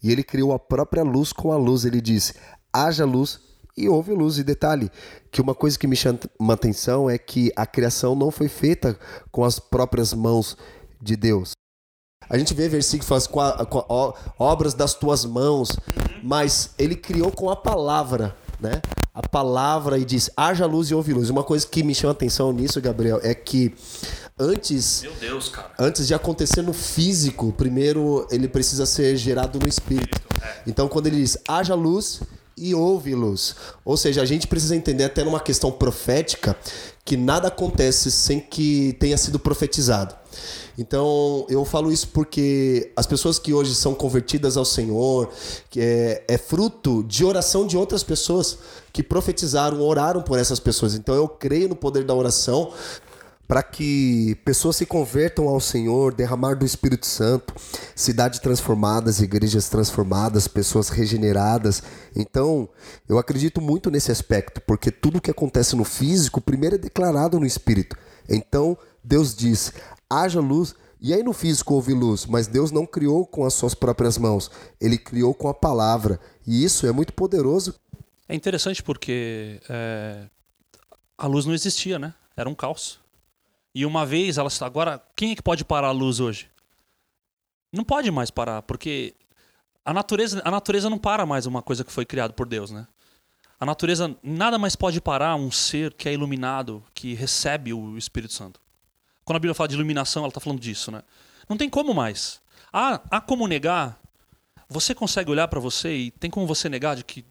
E 0.03 0.11
ele 0.11 0.25
criou 0.25 0.53
a 0.53 0.59
própria 0.59 1.05
luz 1.05 1.33
com 1.33 1.53
a 1.53 1.57
luz. 1.57 1.85
Ele 1.85 2.01
disse: 2.01 2.35
haja 2.73 3.05
luz 3.05 3.39
e 3.77 3.89
houve 3.89 4.13
luz. 4.13 4.39
E 4.39 4.43
detalhe, 4.43 4.91
que 5.31 5.41
uma 5.41 5.55
coisa 5.55 5.79
que 5.79 5.87
me 5.87 5.95
chama 5.95 6.19
atenção 6.53 7.09
é 7.09 7.17
que 7.17 7.53
a 7.55 7.65
criação 7.65 8.17
não 8.17 8.33
foi 8.33 8.49
feita 8.49 8.99
com 9.31 9.45
as 9.45 9.61
próprias 9.61 10.13
mãos 10.13 10.57
de 11.01 11.15
Deus. 11.15 11.53
A 12.29 12.37
gente 12.37 12.55
vê 12.55 12.69
versículo 12.69 13.01
que 13.03 13.07
fala 13.07 13.19
assim, 13.19 13.31
com, 13.31 13.41
a- 13.41 13.67
com 13.67 13.79
a- 13.79 14.15
obras 14.39 14.75
das 14.75 14.95
tuas 14.95 15.25
mãos, 15.25 15.77
mas 16.23 16.71
ele 16.79 16.97
criou 16.97 17.31
com 17.31 17.49
a 17.51 17.57
palavra, 17.57 18.35
né? 18.61 18.81
A 19.15 19.27
palavra 19.27 19.97
e 19.99 20.05
diz: 20.05 20.29
haja 20.37 20.67
luz 20.67 20.91
e 20.91 20.95
houve 20.95 21.13
luz. 21.13 21.31
Uma 21.31 21.45
coisa 21.45 21.67
que 21.67 21.83
me 21.83 21.95
chama 21.95 22.13
atenção 22.13 22.53
nisso, 22.53 22.81
Gabriel, 22.81 23.21
é 23.23 23.35
que 23.35 23.75
antes 24.39 25.05
Deus, 25.21 25.53
antes 25.79 26.07
de 26.07 26.15
acontecer 26.15 26.63
no 26.63 26.73
físico, 26.73 27.53
primeiro 27.53 28.27
ele 28.31 28.49
precisa 28.49 28.85
ser 28.87 29.17
gerado 29.17 29.59
no 29.61 29.69
espírito. 29.69 30.21
Então, 30.67 30.89
quando 30.89 31.07
ele 31.07 31.17
diz 31.17 31.39
haja 31.49 31.75
luz 31.75 32.21
e 32.57 32.75
houve 32.75 33.15
luz, 33.15 33.55
ou 33.85 33.97
seja, 33.97 34.21
a 34.23 34.25
gente 34.27 34.47
precisa 34.49 34.75
entender 34.75 35.05
até 35.05 35.23
numa 35.23 35.41
questão 35.41 35.71
profética 35.71 36.57
que 37.07 37.16
nada 37.16 37.47
acontece 37.47 38.11
sem 38.11 38.40
que 38.40 38.97
tenha 38.99 39.16
sido 39.16 39.38
profetizado. 39.38 40.12
Então, 40.77 41.47
eu 41.49 41.64
falo 41.64 41.90
isso 41.90 42.09
porque 42.09 42.92
as 42.97 43.07
pessoas 43.07 43.38
que 43.38 43.55
hoje 43.55 43.77
são 43.77 43.95
convertidas 43.95 44.57
ao 44.57 44.64
Senhor, 44.64 45.31
que 45.71 45.81
é, 45.81 46.25
é 46.27 46.37
fruto 46.37 47.05
de 47.05 47.25
oração 47.25 47.64
de 47.64 47.77
outras 47.77 48.03
pessoas 48.03 48.59
que 48.92 49.05
profetizaram, 49.05 49.81
oraram 49.81 50.21
por 50.21 50.37
essas 50.37 50.59
pessoas. 50.59 50.95
Então, 50.95 51.14
eu 51.14 51.29
creio 51.29 51.69
no 51.69 51.77
poder 51.77 52.05
da 52.05 52.12
oração 52.12 52.73
para 53.47 53.63
que 53.63 54.37
pessoas 54.45 54.77
se 54.77 54.87
convertam 54.87 55.49
ao 55.49 55.61
Senhor, 55.61 56.13
derramar 56.13 56.55
do 56.55 56.67
Espírito 56.67 57.07
Santo, 57.07 57.55
cidades 57.95 58.41
transformadas, 58.41 59.21
igrejas 59.21 59.69
transformadas, 59.69 60.49
pessoas 60.49 60.89
regeneradas. 60.89 61.83
Então, 62.15 62.69
eu 63.09 63.19
acredito 63.19 63.61
muito 63.61 63.91
nesse 63.91 64.11
aspecto, 64.11 64.61
porque 64.63 64.91
tudo 64.91 65.21
que 65.21 65.31
acontece 65.31 65.77
no 65.77 65.85
físico, 65.85 66.41
primeiro 66.41 66.77
é 66.77 66.79
declarado 66.79 67.39
no 67.39 67.47
Espírito. 67.47 67.97
Então, 68.29 68.77
Deus 69.03 69.35
diz: 69.35 69.73
haja 70.11 70.41
luz. 70.41 70.75
E 70.99 71.13
aí 71.13 71.23
no 71.23 71.35
físico 71.35 71.75
houve 71.75 71.93
luz, 71.93 72.25
mas 72.25 72.47
Deus 72.47 72.73
não 72.73 72.87
criou 72.87 73.27
com 73.27 73.45
as 73.45 73.53
suas 73.53 73.75
próprias 73.75 74.17
mãos, 74.17 74.51
ele 74.81 74.97
criou 74.97 75.35
com 75.35 75.47
a 75.47 75.53
palavra. 75.53 76.19
E 76.47 76.65
isso 76.65 76.87
é 76.87 76.91
muito 76.91 77.13
poderoso. 77.13 77.79
É 78.27 78.35
interessante 78.35 78.83
porque 78.83 79.61
é, 79.69 80.27
a 81.19 81.27
luz 81.27 81.45
não 81.45 81.53
existia, 81.53 81.99
né? 81.99 82.15
Era 82.35 82.49
um 82.49 82.55
caos. 82.55 82.99
E 83.77 83.85
uma 83.85 84.07
vez 84.07 84.39
ela 84.39 84.49
agora 84.62 85.03
quem 85.15 85.33
é 85.33 85.37
que 85.37 85.43
pode 85.43 85.62
parar 85.62 85.89
a 85.89 85.91
luz 85.91 86.19
hoje? 86.19 86.49
Não 87.71 87.85
pode 87.85 88.11
mais 88.11 88.31
parar, 88.31 88.62
porque 88.62 89.15
a 89.85 89.93
natureza 89.93 90.41
a 90.43 90.51
natureza 90.51 90.89
não 90.89 90.97
para 90.97 91.27
mais 91.27 91.45
uma 91.45 91.61
coisa 91.61 91.85
que 91.85 91.93
foi 91.93 92.07
criada 92.07 92.33
por 92.33 92.49
Deus, 92.49 92.71
né? 92.71 92.87
A 93.61 93.67
natureza 93.67 94.17
nada 94.23 94.57
mais 94.57 94.75
pode 94.75 94.99
parar 94.99 95.37
um 95.37 95.51
ser 95.51 95.93
que 95.93 96.09
é 96.09 96.15
iluminado, 96.15 96.83
que 96.95 97.12
recebe 97.12 97.75
o 97.75 97.99
Espírito 97.99 98.33
Santo. 98.33 98.59
Quando 99.27 99.37
a 99.37 99.41
Bíblia 99.41 99.53
fala 99.53 99.69
de 99.69 99.75
iluminação, 99.75 100.23
ela 100.23 100.29
está 100.29 100.41
falando 100.41 100.59
disso, 100.59 100.91
né? 100.91 101.03
Não 101.47 101.59
tem 101.59 101.69
como 101.69 101.93
mais. 101.93 102.41
Há, 102.73 103.03
há 103.11 103.21
como 103.21 103.47
negar? 103.47 104.01
Você 104.71 104.95
consegue 104.95 105.31
olhar 105.31 105.49
para 105.49 105.61
você 105.61 105.95
e 105.95 106.11
tem 106.12 106.31
como 106.31 106.47
você 106.47 106.71
negar 106.71 106.97
de 106.97 107.05
que 107.05 107.27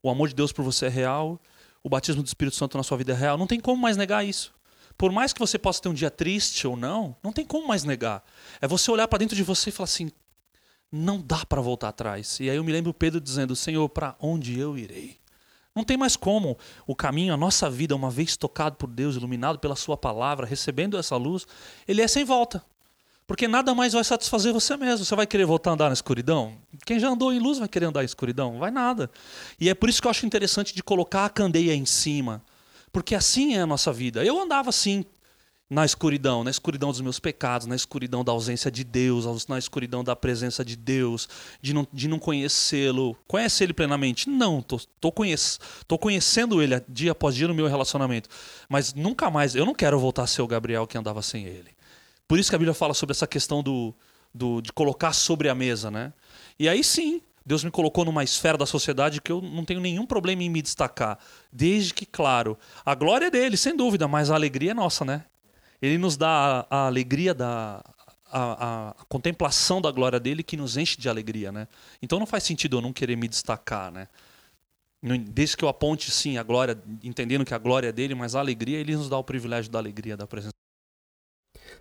o 0.00 0.08
amor 0.08 0.28
de 0.28 0.34
Deus 0.36 0.52
por 0.52 0.64
você 0.64 0.86
é 0.86 0.90
real, 0.90 1.40
o 1.82 1.88
batismo 1.88 2.22
do 2.22 2.26
Espírito 2.28 2.56
Santo 2.56 2.76
na 2.76 2.84
sua 2.84 2.96
vida 2.96 3.10
é 3.10 3.16
real. 3.16 3.36
Não 3.36 3.48
tem 3.48 3.58
como 3.58 3.82
mais 3.82 3.96
negar 3.96 4.24
isso. 4.24 4.54
Por 4.96 5.10
mais 5.12 5.32
que 5.32 5.40
você 5.40 5.58
possa 5.58 5.82
ter 5.82 5.88
um 5.88 5.94
dia 5.94 6.10
triste 6.10 6.66
ou 6.66 6.76
não, 6.76 7.16
não 7.22 7.32
tem 7.32 7.44
como 7.44 7.66
mais 7.66 7.84
negar. 7.84 8.24
É 8.60 8.68
você 8.68 8.90
olhar 8.90 9.08
para 9.08 9.18
dentro 9.18 9.36
de 9.36 9.42
você 9.42 9.70
e 9.70 9.72
falar 9.72 9.84
assim: 9.84 10.10
não 10.90 11.20
dá 11.20 11.44
para 11.44 11.60
voltar 11.60 11.88
atrás. 11.88 12.38
E 12.40 12.48
aí 12.48 12.56
eu 12.56 12.64
me 12.64 12.72
lembro 12.72 12.94
Pedro 12.94 13.20
dizendo: 13.20 13.56
Senhor, 13.56 13.88
para 13.88 14.14
onde 14.20 14.58
eu 14.58 14.78
irei? 14.78 15.16
Não 15.74 15.82
tem 15.82 15.96
mais 15.96 16.16
como. 16.16 16.56
O 16.86 16.94
caminho, 16.94 17.34
a 17.34 17.36
nossa 17.36 17.68
vida, 17.68 17.96
uma 17.96 18.10
vez 18.10 18.36
tocado 18.36 18.76
por 18.76 18.88
Deus, 18.88 19.16
iluminado 19.16 19.58
pela 19.58 19.74
Sua 19.74 19.96
palavra, 19.96 20.46
recebendo 20.46 20.96
essa 20.96 21.16
luz, 21.16 21.46
ele 21.88 22.00
é 22.00 22.06
sem 22.06 22.24
volta. 22.24 22.64
Porque 23.26 23.48
nada 23.48 23.74
mais 23.74 23.94
vai 23.94 24.04
satisfazer 24.04 24.52
você 24.52 24.76
mesmo. 24.76 25.04
Você 25.04 25.16
vai 25.16 25.26
querer 25.26 25.46
voltar 25.46 25.70
a 25.70 25.74
andar 25.74 25.86
na 25.86 25.94
escuridão? 25.94 26.54
Quem 26.84 27.00
já 27.00 27.08
andou 27.08 27.32
em 27.32 27.38
luz 27.38 27.58
vai 27.58 27.68
querer 27.68 27.86
andar 27.86 28.02
em 28.02 28.06
escuridão? 28.06 28.58
Vai 28.58 28.70
nada. 28.70 29.10
E 29.58 29.68
é 29.68 29.74
por 29.74 29.88
isso 29.88 30.00
que 30.00 30.06
eu 30.06 30.10
acho 30.10 30.26
interessante 30.26 30.74
de 30.74 30.82
colocar 30.82 31.24
a 31.24 31.30
candeia 31.30 31.74
em 31.74 31.86
cima. 31.86 32.42
Porque 32.94 33.16
assim 33.16 33.56
é 33.56 33.60
a 33.60 33.66
nossa 33.66 33.92
vida. 33.92 34.24
Eu 34.24 34.40
andava 34.40 34.70
assim, 34.70 35.04
na 35.68 35.84
escuridão, 35.84 36.44
na 36.44 36.50
escuridão 36.50 36.92
dos 36.92 37.00
meus 37.00 37.18
pecados, 37.18 37.66
na 37.66 37.74
escuridão 37.74 38.22
da 38.22 38.30
ausência 38.30 38.70
de 38.70 38.84
Deus, 38.84 39.48
na 39.48 39.58
escuridão 39.58 40.04
da 40.04 40.14
presença 40.14 40.64
de 40.64 40.76
Deus, 40.76 41.28
de 41.60 41.74
não, 41.74 41.84
de 41.92 42.06
não 42.06 42.20
conhecê-lo. 42.20 43.16
Conhece 43.26 43.64
ele 43.64 43.74
plenamente? 43.74 44.30
Não, 44.30 44.62
tô, 44.62 44.80
tô, 45.00 45.10
conhec 45.10 45.58
tô 45.88 45.98
conhecendo 45.98 46.62
ele 46.62 46.80
dia 46.88 47.10
após 47.10 47.34
dia 47.34 47.48
no 47.48 47.54
meu 47.54 47.66
relacionamento. 47.66 48.28
Mas 48.68 48.94
nunca 48.94 49.28
mais, 49.28 49.56
eu 49.56 49.66
não 49.66 49.74
quero 49.74 49.98
voltar 49.98 50.22
a 50.22 50.28
ser 50.28 50.42
o 50.42 50.46
Gabriel 50.46 50.86
que 50.86 50.96
andava 50.96 51.20
sem 51.20 51.46
ele. 51.46 51.72
Por 52.28 52.38
isso 52.38 52.48
que 52.48 52.54
a 52.54 52.58
Bíblia 52.60 52.74
fala 52.74 52.94
sobre 52.94 53.10
essa 53.12 53.26
questão 53.26 53.60
do, 53.60 53.92
do, 54.32 54.60
de 54.62 54.72
colocar 54.72 55.12
sobre 55.12 55.48
a 55.48 55.54
mesa, 55.54 55.90
né? 55.90 56.12
E 56.60 56.68
aí 56.68 56.84
sim, 56.84 57.20
Deus 57.46 57.62
me 57.62 57.70
colocou 57.70 58.04
numa 58.04 58.24
esfera 58.24 58.56
da 58.56 58.64
sociedade 58.64 59.20
que 59.20 59.30
eu 59.30 59.42
não 59.42 59.64
tenho 59.64 59.80
nenhum 59.80 60.06
problema 60.06 60.42
em 60.42 60.48
me 60.48 60.62
destacar. 60.62 61.18
Desde 61.52 61.92
que, 61.92 62.06
claro, 62.06 62.58
a 62.84 62.94
glória 62.94 63.26
é 63.26 63.30
dele, 63.30 63.56
sem 63.56 63.76
dúvida, 63.76 64.08
mas 64.08 64.30
a 64.30 64.34
alegria 64.34 64.70
é 64.70 64.74
nossa, 64.74 65.04
né? 65.04 65.24
Ele 65.82 65.98
nos 65.98 66.16
dá 66.16 66.66
a, 66.70 66.84
a 66.84 66.86
alegria 66.86 67.34
da 67.34 67.82
a, 68.34 68.90
a, 68.90 69.04
contemplação 69.08 69.80
da 69.80 69.92
glória 69.92 70.18
dele 70.18 70.42
que 70.42 70.56
nos 70.56 70.76
enche 70.76 70.98
de 70.98 71.08
alegria, 71.08 71.52
né? 71.52 71.68
Então 72.02 72.18
não 72.18 72.26
faz 72.26 72.42
sentido 72.44 72.78
eu 72.78 72.80
não 72.80 72.92
querer 72.92 73.16
me 73.16 73.28
destacar, 73.28 73.92
né? 73.92 74.08
Desde 75.02 75.56
que 75.56 75.64
eu 75.64 75.68
aponte 75.68 76.10
sim 76.10 76.38
a 76.38 76.42
glória, 76.42 76.82
entendendo 77.02 77.44
que 77.44 77.52
a 77.52 77.58
glória 77.58 77.88
é 77.88 77.92
dele, 77.92 78.14
mas 78.14 78.34
a 78.34 78.40
alegria 78.40 78.78
ele 78.78 78.96
nos 78.96 79.10
dá 79.10 79.18
o 79.18 79.24
privilégio 79.24 79.70
da 79.70 79.78
alegria 79.78 80.16
da 80.16 80.26
presença. 80.26 80.54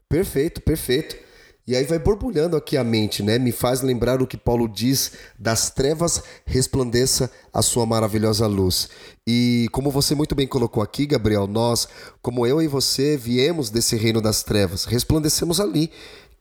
Perfeito, 0.09 0.61
perfeito. 0.61 1.32
E 1.65 1.77
aí 1.77 1.85
vai 1.85 1.97
borbulhando 1.97 2.57
aqui 2.57 2.75
a 2.75 2.83
mente, 2.83 3.23
né? 3.23 3.39
Me 3.39 3.53
faz 3.53 3.81
lembrar 3.81 4.21
o 4.21 4.27
que 4.27 4.35
Paulo 4.35 4.67
diz: 4.67 5.13
das 5.39 5.69
trevas 5.69 6.21
resplandeça 6.45 7.31
a 7.53 7.61
sua 7.61 7.85
maravilhosa 7.85 8.45
luz. 8.47 8.89
E 9.25 9.69
como 9.71 9.89
você 9.89 10.13
muito 10.13 10.35
bem 10.35 10.45
colocou 10.45 10.83
aqui, 10.83 11.05
Gabriel, 11.05 11.47
nós, 11.47 11.87
como 12.21 12.45
eu 12.45 12.61
e 12.61 12.67
você, 12.67 13.15
viemos 13.15 13.69
desse 13.69 13.95
reino 13.95 14.21
das 14.21 14.43
trevas, 14.43 14.83
resplandecemos 14.83 15.61
ali 15.61 15.89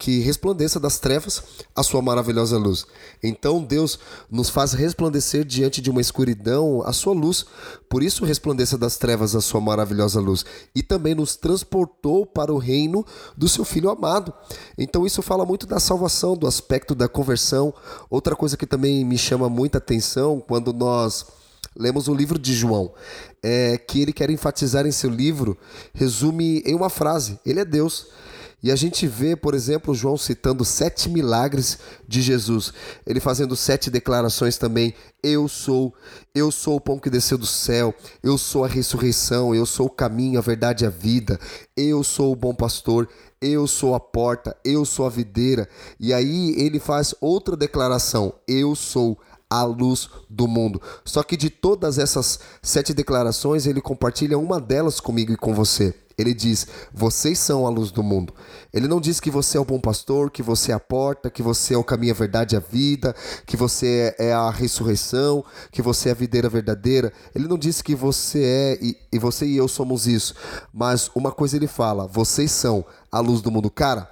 que 0.02 0.18
resplandeça 0.18 0.80
das 0.80 0.98
trevas 0.98 1.44
a 1.76 1.82
sua 1.84 2.02
maravilhosa 2.02 2.58
luz. 2.58 2.84
Então 3.22 3.62
Deus 3.62 4.00
nos 4.28 4.48
faz 4.48 4.72
resplandecer 4.72 5.44
diante 5.44 5.80
de 5.80 5.90
uma 5.90 6.00
escuridão 6.00 6.82
a 6.84 6.92
sua 6.92 7.14
luz, 7.14 7.46
por 7.88 8.02
isso 8.02 8.24
resplandeça 8.24 8.76
das 8.76 8.96
trevas 8.96 9.36
a 9.36 9.40
sua 9.40 9.60
maravilhosa 9.60 10.18
luz. 10.18 10.44
E 10.74 10.82
também 10.82 11.14
nos 11.14 11.36
transportou 11.36 12.26
para 12.26 12.52
o 12.52 12.58
reino 12.58 13.06
do 13.36 13.48
seu 13.48 13.64
Filho 13.64 13.90
amado. 13.90 14.34
Então 14.76 15.06
isso 15.06 15.22
fala 15.22 15.46
muito 15.46 15.68
da 15.68 15.78
salvação, 15.78 16.36
do 16.36 16.48
aspecto 16.48 16.96
da 16.96 17.06
conversão. 17.06 17.72
Outra 18.10 18.34
coisa 18.34 18.56
que 18.56 18.66
também 18.66 19.04
me 19.04 19.16
chama 19.16 19.48
muita 19.48 19.78
atenção 19.78 20.40
quando 20.40 20.72
nós 20.72 21.26
lemos 21.76 22.08
o 22.08 22.14
livro 22.14 22.40
de 22.40 22.52
João, 22.54 22.92
é 23.40 23.78
que 23.78 24.02
ele 24.02 24.12
quer 24.12 24.30
enfatizar 24.30 24.84
em 24.84 24.90
seu 24.90 25.08
livro, 25.08 25.56
resume 25.94 26.60
em 26.66 26.74
uma 26.74 26.90
frase: 26.90 27.38
Ele 27.46 27.60
é 27.60 27.64
Deus. 27.64 28.08
E 28.62 28.70
a 28.70 28.76
gente 28.76 29.06
vê, 29.08 29.34
por 29.34 29.54
exemplo, 29.54 29.94
João 29.94 30.16
citando 30.16 30.64
sete 30.64 31.08
milagres 31.08 31.78
de 32.06 32.22
Jesus. 32.22 32.72
Ele 33.04 33.18
fazendo 33.18 33.56
sete 33.56 33.90
declarações 33.90 34.56
também. 34.56 34.94
Eu 35.22 35.48
sou, 35.48 35.92
eu 36.34 36.50
sou 36.52 36.76
o 36.76 36.80
pão 36.80 36.98
que 36.98 37.10
desceu 37.10 37.36
do 37.36 37.46
céu, 37.46 37.94
eu 38.22 38.38
sou 38.38 38.64
a 38.64 38.68
ressurreição, 38.68 39.54
eu 39.54 39.66
sou 39.66 39.86
o 39.86 39.90
caminho, 39.90 40.38
a 40.38 40.42
verdade 40.42 40.84
e 40.84 40.86
a 40.86 40.90
vida, 40.90 41.38
eu 41.76 42.02
sou 42.02 42.32
o 42.32 42.36
bom 42.36 42.54
pastor, 42.54 43.08
eu 43.40 43.66
sou 43.66 43.94
a 43.94 44.00
porta, 44.00 44.56
eu 44.64 44.84
sou 44.84 45.06
a 45.06 45.10
videira. 45.10 45.68
E 45.98 46.14
aí 46.14 46.54
ele 46.56 46.78
faz 46.78 47.14
outra 47.20 47.56
declaração: 47.56 48.32
eu 48.46 48.76
sou 48.76 49.18
luz 49.60 50.08
do 50.30 50.46
mundo. 50.46 50.80
Só 51.04 51.22
que 51.22 51.36
de 51.36 51.50
todas 51.50 51.98
essas 51.98 52.38
sete 52.62 52.94
declarações, 52.94 53.66
ele 53.66 53.80
compartilha 53.80 54.38
uma 54.38 54.60
delas 54.60 55.00
comigo 55.00 55.32
e 55.32 55.36
com 55.36 55.52
você. 55.52 55.94
Ele 56.16 56.34
diz: 56.34 56.66
Vocês 56.92 57.38
são 57.38 57.66
a 57.66 57.70
luz 57.70 57.90
do 57.90 58.02
mundo. 58.02 58.32
Ele 58.72 58.88
não 58.88 59.00
diz 59.00 59.20
que 59.20 59.30
você 59.30 59.58
é 59.58 59.60
o 59.60 59.64
bom 59.64 59.80
pastor, 59.80 60.30
que 60.30 60.42
você 60.42 60.72
é 60.72 60.74
a 60.74 60.80
porta, 60.80 61.30
que 61.30 61.42
você 61.42 61.74
é 61.74 61.78
o 61.78 61.84
caminho, 61.84 62.12
a 62.12 62.16
verdade 62.16 62.54
e 62.54 62.56
a 62.56 62.60
vida, 62.60 63.14
que 63.46 63.56
você 63.56 64.14
é 64.18 64.32
a 64.32 64.50
ressurreição, 64.50 65.44
que 65.70 65.82
você 65.82 66.08
é 66.08 66.12
a 66.12 66.14
videira 66.14 66.48
verdadeira. 66.48 67.12
Ele 67.34 67.48
não 67.48 67.58
diz 67.58 67.82
que 67.82 67.94
você 67.94 68.42
é 68.42 68.78
e, 68.84 68.96
e 69.12 69.18
você 69.18 69.46
e 69.46 69.56
eu 69.56 69.68
somos 69.68 70.06
isso. 70.06 70.34
Mas 70.72 71.10
uma 71.14 71.32
coisa 71.32 71.56
ele 71.56 71.66
fala: 71.66 72.06
Vocês 72.06 72.50
são 72.50 72.84
a 73.10 73.20
luz 73.20 73.40
do 73.40 73.50
mundo. 73.50 73.70
Cara, 73.70 74.10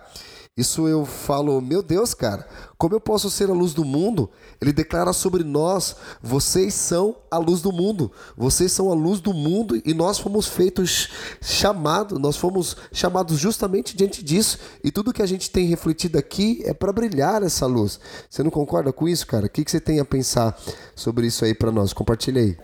isso 0.60 0.86
eu 0.86 1.04
falo, 1.04 1.60
meu 1.60 1.82
Deus, 1.82 2.14
cara, 2.14 2.46
como 2.78 2.94
eu 2.94 3.00
posso 3.00 3.30
ser 3.30 3.50
a 3.50 3.52
luz 3.52 3.74
do 3.74 3.84
mundo? 3.84 4.30
Ele 4.60 4.72
declara 4.72 5.12
sobre 5.12 5.42
nós: 5.42 5.96
vocês 6.22 6.72
são 6.72 7.16
a 7.30 7.38
luz 7.38 7.60
do 7.60 7.72
mundo, 7.72 8.10
vocês 8.36 8.70
são 8.72 8.90
a 8.90 8.94
luz 8.94 9.20
do 9.20 9.34
mundo 9.34 9.80
e 9.84 9.92
nós 9.92 10.18
fomos 10.18 10.46
feitos 10.46 11.08
chamados, 11.42 12.18
nós 12.18 12.36
fomos 12.36 12.76
chamados 12.92 13.38
justamente 13.38 13.96
diante 13.96 14.22
disso 14.22 14.58
e 14.84 14.90
tudo 14.90 15.12
que 15.12 15.22
a 15.22 15.26
gente 15.26 15.50
tem 15.50 15.66
refletido 15.66 16.18
aqui 16.18 16.62
é 16.64 16.72
para 16.72 16.92
brilhar 16.92 17.42
essa 17.42 17.66
luz. 17.66 18.00
Você 18.28 18.42
não 18.42 18.50
concorda 18.50 18.92
com 18.92 19.08
isso, 19.08 19.26
cara? 19.26 19.46
O 19.46 19.50
que, 19.50 19.68
você 19.68 19.80
tem 19.80 20.00
a 20.00 20.04
pensar 20.04 20.58
sobre 20.94 21.26
isso 21.26 21.44
aí 21.44 21.54
para 21.54 21.70
nós? 21.72 21.92
Compartilha 21.92 22.40
aí. 22.40 22.56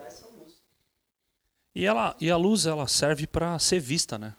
E, 1.74 1.84
ela, 1.84 2.16
e 2.18 2.30
a 2.30 2.36
luz 2.36 2.64
ela 2.64 2.88
serve 2.88 3.26
para 3.26 3.58
ser 3.58 3.80
vista, 3.80 4.18
né? 4.18 4.34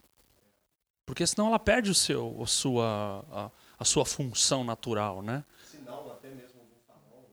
Porque 1.08 1.26
senão 1.26 1.46
ela 1.46 1.58
perde 1.58 1.90
o 1.90 1.94
seu, 1.94 2.38
a, 2.42 2.46
sua, 2.46 3.24
a, 3.32 3.50
a 3.78 3.84
sua 3.86 4.04
função 4.04 4.62
natural, 4.62 5.22
né? 5.22 5.42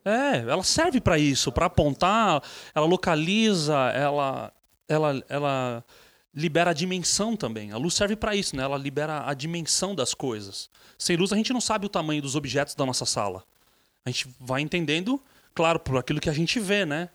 É, 0.05 0.49
ela 0.49 0.63
serve 0.63 1.01
para 1.01 1.19
isso, 1.19 1.51
para 1.51 1.65
apontar, 1.65 2.41
ela 2.73 2.85
localiza, 2.85 3.75
ela, 3.93 4.53
ela, 4.87 5.23
ela 5.27 5.85
libera 6.33 6.71
a 6.71 6.73
dimensão 6.73 7.35
também. 7.35 7.73
A 7.73 7.77
luz 7.77 7.95
serve 7.95 8.15
para 8.15 8.33
isso, 8.33 8.55
né? 8.55 8.63
Ela 8.63 8.77
libera 8.77 9.29
a 9.29 9.33
dimensão 9.33 9.93
das 9.93 10.13
coisas. 10.13 10.69
Sem 10.97 11.17
luz 11.17 11.33
a 11.33 11.35
gente 11.35 11.51
não 11.51 11.59
sabe 11.59 11.85
o 11.85 11.89
tamanho 11.89 12.21
dos 12.21 12.37
objetos 12.37 12.75
da 12.75 12.85
nossa 12.85 13.05
sala. 13.05 13.43
A 14.05 14.09
gente 14.09 14.29
vai 14.39 14.61
entendendo, 14.61 15.21
claro, 15.53 15.81
por 15.81 15.97
aquilo 15.97 16.21
que 16.21 16.29
a 16.29 16.33
gente 16.33 16.61
vê, 16.61 16.85
né? 16.85 17.09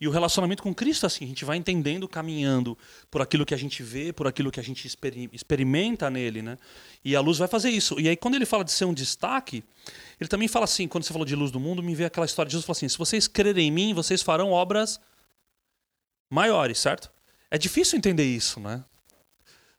E 0.00 0.06
o 0.06 0.10
relacionamento 0.10 0.62
com 0.62 0.74
Cristo, 0.74 1.06
assim, 1.06 1.24
a 1.24 1.28
gente 1.28 1.44
vai 1.44 1.56
entendendo, 1.56 2.06
caminhando 2.06 2.76
por 3.10 3.22
aquilo 3.22 3.46
que 3.46 3.54
a 3.54 3.56
gente 3.56 3.82
vê, 3.82 4.12
por 4.12 4.26
aquilo 4.26 4.50
que 4.50 4.60
a 4.60 4.62
gente 4.62 4.86
experimenta 5.32 6.10
nele, 6.10 6.42
né? 6.42 6.58
E 7.02 7.16
a 7.16 7.20
luz 7.20 7.38
vai 7.38 7.48
fazer 7.48 7.70
isso. 7.70 7.98
E 7.98 8.08
aí, 8.08 8.16
quando 8.16 8.34
ele 8.34 8.44
fala 8.44 8.62
de 8.62 8.72
ser 8.72 8.84
um 8.84 8.92
destaque, 8.92 9.64
ele 10.20 10.28
também 10.28 10.48
fala 10.48 10.64
assim, 10.64 10.86
quando 10.86 11.04
você 11.04 11.12
falou 11.12 11.24
de 11.24 11.34
luz 11.34 11.50
do 11.50 11.58
mundo, 11.58 11.82
me 11.82 11.94
vê 11.94 12.04
aquela 12.04 12.26
história 12.26 12.48
de 12.48 12.52
Jesus 12.52 12.66
fala 12.66 12.76
assim: 12.76 12.88
se 12.88 12.98
vocês 12.98 13.26
crerem 13.26 13.68
em 13.68 13.70
mim, 13.70 13.94
vocês 13.94 14.20
farão 14.20 14.50
obras 14.50 15.00
maiores, 16.28 16.78
certo? 16.78 17.10
É 17.50 17.56
difícil 17.56 17.96
entender 17.96 18.24
isso, 18.24 18.60
né? 18.60 18.84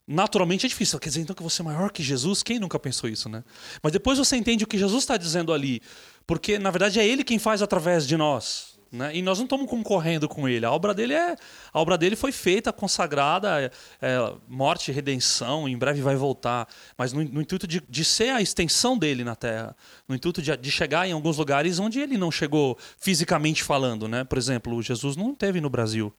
Naturalmente 0.08 0.66
é 0.66 0.70
difícil. 0.70 0.98
Quer 1.00 1.10
dizer, 1.10 1.22
então 1.22 1.36
que 1.36 1.44
você 1.44 1.62
é 1.62 1.66
maior 1.66 1.92
que 1.92 2.02
Jesus? 2.02 2.42
Quem 2.42 2.60
nunca 2.60 2.80
pensou 2.80 3.10
isso, 3.10 3.28
né? 3.28 3.44
Mas 3.84 3.92
depois 3.92 4.18
você 4.18 4.38
entende 4.38 4.64
o 4.64 4.68
que 4.68 4.78
Jesus 4.78 5.04
está 5.04 5.18
dizendo 5.18 5.52
ali. 5.52 5.82
Porque, 6.26 6.58
na 6.58 6.72
verdade, 6.72 6.98
é 7.00 7.06
Ele 7.06 7.26
quem 7.26 7.38
faz 7.38 7.62
através 7.62 8.08
de 8.08 8.16
nós. 8.16 8.77
Né? 8.98 9.16
E 9.16 9.22
nós 9.22 9.38
não 9.38 9.46
estamos 9.46 9.70
concorrendo 9.70 10.28
com 10.28 10.50
ele. 10.50 10.66
A 10.66 10.72
obra 10.72 10.94
dele 10.94 11.14
é 11.14 11.36
a 11.72 11.80
obra 11.80 11.98
dele 11.98 12.16
foi 12.16 12.32
feita, 12.32 12.74
consagrada, 12.74 13.62
é, 13.62 13.72
é, 14.02 14.34
morte, 14.48 14.92
redenção. 14.92 15.70
Em 15.70 15.78
breve 15.78 16.02
vai 16.02 16.16
voltar, 16.16 16.68
mas 16.98 17.14
no, 17.14 17.24
no 17.24 17.42
intuito 17.42 17.68
de, 17.68 17.82
de, 17.88 18.04
ser 18.04 18.30
a 18.30 18.42
extensão 18.42 18.98
dele 18.98 19.24
na 19.24 19.36
Terra, 19.36 19.76
no 20.08 20.16
intuito 20.16 20.42
de, 20.42 20.56
de, 20.58 20.72
chegar 20.72 21.08
em 21.08 21.12
alguns 21.12 21.38
lugares 21.38 21.80
onde 21.80 22.00
ele 22.00 22.18
não 22.18 22.32
chegou 22.32 22.78
fisicamente 22.98 23.64
falando, 23.64 24.08
né? 24.08 24.24
Por 24.24 24.38
exemplo, 24.38 24.82
Jesus 24.82 25.16
não 25.16 25.36
teve 25.36 25.62
no 25.62 25.70
Brasil, 25.70 26.14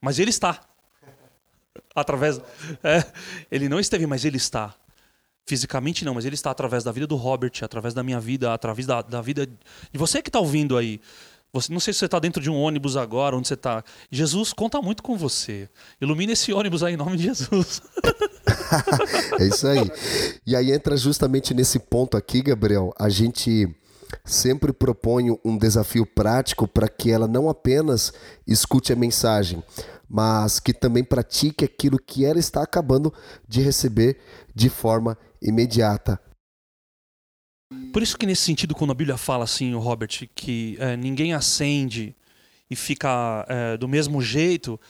mas 0.00 0.18
ele 0.18 0.30
está 0.30 0.60
através. 1.94 2.40
É, 2.82 3.04
ele 3.50 3.68
não 3.68 3.80
esteve, 3.80 4.06
mas 4.06 4.24
ele 4.24 4.36
está. 4.36 4.74
Fisicamente 5.44 6.04
não, 6.04 6.14
mas 6.14 6.24
ele 6.24 6.36
está 6.36 6.52
através 6.52 6.84
da 6.84 6.92
vida 6.92 7.06
do 7.06 7.16
Robert, 7.16 7.52
através 7.62 7.92
da 7.92 8.02
minha 8.02 8.20
vida, 8.20 8.54
através 8.54 8.86
da, 8.86 9.02
da 9.02 9.20
vida 9.20 9.44
de 9.44 9.98
você 9.98 10.22
que 10.22 10.28
está 10.28 10.38
ouvindo 10.38 10.76
aí. 10.76 11.00
Você, 11.52 11.70
não 11.70 11.80
sei 11.80 11.92
se 11.92 11.98
você 11.98 12.06
está 12.06 12.18
dentro 12.18 12.42
de 12.42 12.48
um 12.48 12.58
ônibus 12.58 12.96
agora, 12.96 13.36
onde 13.36 13.46
você 13.46 13.52
está. 13.52 13.84
Jesus 14.10 14.54
conta 14.54 14.80
muito 14.80 15.02
com 15.02 15.18
você. 15.18 15.68
Ilumina 16.00 16.32
esse 16.32 16.50
ônibus 16.50 16.82
aí 16.82 16.94
em 16.94 16.96
nome 16.96 17.18
de 17.18 17.24
Jesus. 17.24 17.82
é 19.38 19.44
isso 19.44 19.66
aí. 19.66 19.90
E 20.46 20.56
aí 20.56 20.72
entra 20.72 20.96
justamente 20.96 21.52
nesse 21.52 21.78
ponto 21.78 22.16
aqui, 22.16 22.40
Gabriel. 22.40 22.94
A 22.98 23.10
gente 23.10 23.68
sempre 24.24 24.72
propõe 24.72 25.38
um 25.44 25.58
desafio 25.58 26.06
prático 26.06 26.66
para 26.66 26.88
que 26.88 27.10
ela 27.10 27.28
não 27.28 27.50
apenas 27.50 28.14
escute 28.46 28.90
a 28.90 28.96
mensagem, 28.96 29.62
mas 30.08 30.58
que 30.58 30.72
também 30.72 31.04
pratique 31.04 31.66
aquilo 31.66 31.98
que 31.98 32.24
ela 32.24 32.38
está 32.38 32.62
acabando 32.62 33.12
de 33.46 33.60
receber 33.60 34.18
de 34.54 34.70
forma 34.70 35.18
imediata. 35.40 36.18
Por 37.92 38.02
isso 38.02 38.16
que 38.16 38.26
nesse 38.26 38.42
sentido, 38.42 38.74
quando 38.74 38.90
a 38.90 38.94
Bíblia 38.94 39.16
fala 39.16 39.44
assim, 39.44 39.74
o 39.74 39.78
Robert, 39.78 40.28
que 40.34 40.76
é, 40.80 40.96
ninguém 40.96 41.34
acende 41.34 42.14
e 42.70 42.76
fica 42.76 43.44
é, 43.48 43.76
do 43.76 43.86
mesmo 43.86 44.22
jeito, 44.22 44.80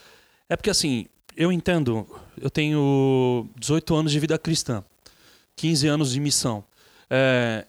é 0.48 0.56
porque 0.56 0.70
assim, 0.70 1.06
eu 1.36 1.50
entendo, 1.50 2.06
eu 2.40 2.50
tenho 2.50 3.48
18 3.58 3.94
anos 3.94 4.12
de 4.12 4.20
vida 4.20 4.38
cristã, 4.38 4.84
15 5.56 5.88
anos 5.88 6.12
de 6.12 6.20
missão. 6.20 6.64
É, 7.10 7.66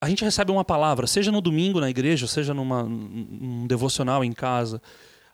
a 0.00 0.08
gente 0.08 0.24
recebe 0.24 0.50
uma 0.50 0.64
palavra, 0.64 1.06
seja 1.06 1.32
no 1.32 1.40
domingo 1.40 1.80
na 1.80 1.88
igreja, 1.88 2.26
seja 2.26 2.52
numa, 2.52 2.82
num 2.82 3.66
devocional 3.66 4.24
em 4.24 4.32
casa. 4.32 4.82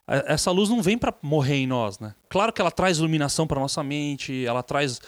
essa 0.07 0.51
luz 0.51 0.69
não 0.69 0.83
vem 0.83 0.97
para 0.97 1.14
morrer 1.23 1.57
em 1.57 1.66
nós, 1.66 1.99
né? 1.99 2.14
Claro 2.29 2.53
que 2.53 2.61
ela 2.61 2.71
traz 2.71 2.99
iluminação 2.99 3.47
para 3.47 3.61
nossa 3.61 3.83
mente, 3.83 4.45
ela 4.45 4.62
traz 4.62 5.01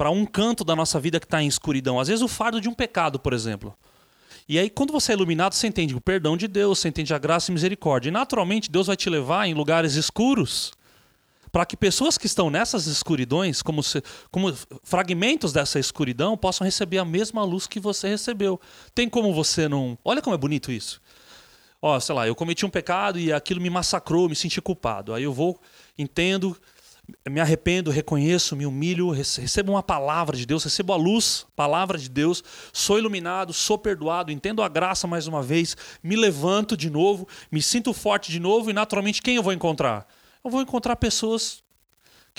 para 0.00 0.10
um 0.10 0.24
canto 0.24 0.64
da 0.64 0.74
nossa 0.74 0.98
vida 0.98 1.20
que 1.20 1.26
está 1.26 1.42
em 1.42 1.46
escuridão. 1.46 2.00
Às 2.00 2.08
vezes 2.08 2.22
o 2.22 2.26
fardo 2.26 2.58
de 2.58 2.70
um 2.70 2.72
pecado, 2.72 3.20
por 3.20 3.34
exemplo. 3.34 3.76
E 4.48 4.58
aí, 4.58 4.70
quando 4.70 4.94
você 4.94 5.12
é 5.12 5.14
iluminado, 5.14 5.54
você 5.54 5.66
entende 5.66 5.94
o 5.94 6.00
perdão 6.00 6.38
de 6.38 6.48
Deus, 6.48 6.78
você 6.78 6.88
entende 6.88 7.12
a 7.12 7.18
graça 7.18 7.50
e 7.50 7.52
misericórdia. 7.52 8.08
E 8.08 8.10
naturalmente, 8.10 8.70
Deus 8.70 8.86
vai 8.86 8.96
te 8.96 9.10
levar 9.10 9.46
em 9.46 9.52
lugares 9.52 9.96
escuros 9.96 10.72
para 11.52 11.66
que 11.66 11.76
pessoas 11.76 12.16
que 12.16 12.24
estão 12.24 12.48
nessas 12.48 12.86
escuridões, 12.86 13.60
como, 13.60 13.82
se, 13.82 14.02
como 14.30 14.56
fragmentos 14.82 15.52
dessa 15.52 15.78
escuridão, 15.78 16.34
possam 16.34 16.64
receber 16.64 16.96
a 16.96 17.04
mesma 17.04 17.44
luz 17.44 17.66
que 17.66 17.78
você 17.78 18.08
recebeu. 18.08 18.58
Tem 18.94 19.06
como 19.06 19.34
você 19.34 19.68
não. 19.68 19.98
Olha 20.02 20.22
como 20.22 20.34
é 20.34 20.38
bonito 20.38 20.72
isso. 20.72 20.98
Ó, 21.82 22.00
sei 22.00 22.14
lá, 22.14 22.26
eu 22.26 22.34
cometi 22.34 22.64
um 22.64 22.70
pecado 22.70 23.18
e 23.18 23.34
aquilo 23.34 23.60
me 23.60 23.68
massacrou, 23.68 24.30
me 24.30 24.34
senti 24.34 24.62
culpado. 24.62 25.12
Aí 25.12 25.24
eu 25.24 25.32
vou, 25.34 25.60
entendo, 25.98 26.56
me 27.28 27.40
arrependo, 27.40 27.90
reconheço, 27.90 28.56
me 28.56 28.66
humilho, 28.66 29.10
recebo 29.10 29.72
uma 29.72 29.82
palavra 29.82 30.36
de 30.36 30.46
Deus, 30.46 30.64
recebo 30.64 30.92
a 30.92 30.96
luz, 30.96 31.46
palavra 31.54 31.98
de 31.98 32.08
Deus, 32.08 32.42
sou 32.72 32.98
iluminado, 32.98 33.52
sou 33.52 33.78
perdoado, 33.78 34.32
entendo 34.32 34.62
a 34.62 34.68
graça 34.68 35.06
mais 35.06 35.26
uma 35.26 35.42
vez, 35.42 35.76
me 36.02 36.16
levanto 36.16 36.76
de 36.76 36.90
novo, 36.90 37.26
me 37.50 37.62
sinto 37.62 37.92
forte 37.92 38.30
de 38.30 38.40
novo 38.40 38.70
e 38.70 38.72
naturalmente 38.72 39.22
quem 39.22 39.36
eu 39.36 39.42
vou 39.42 39.52
encontrar? 39.52 40.06
Eu 40.44 40.50
vou 40.50 40.62
encontrar 40.62 40.96
pessoas 40.96 41.62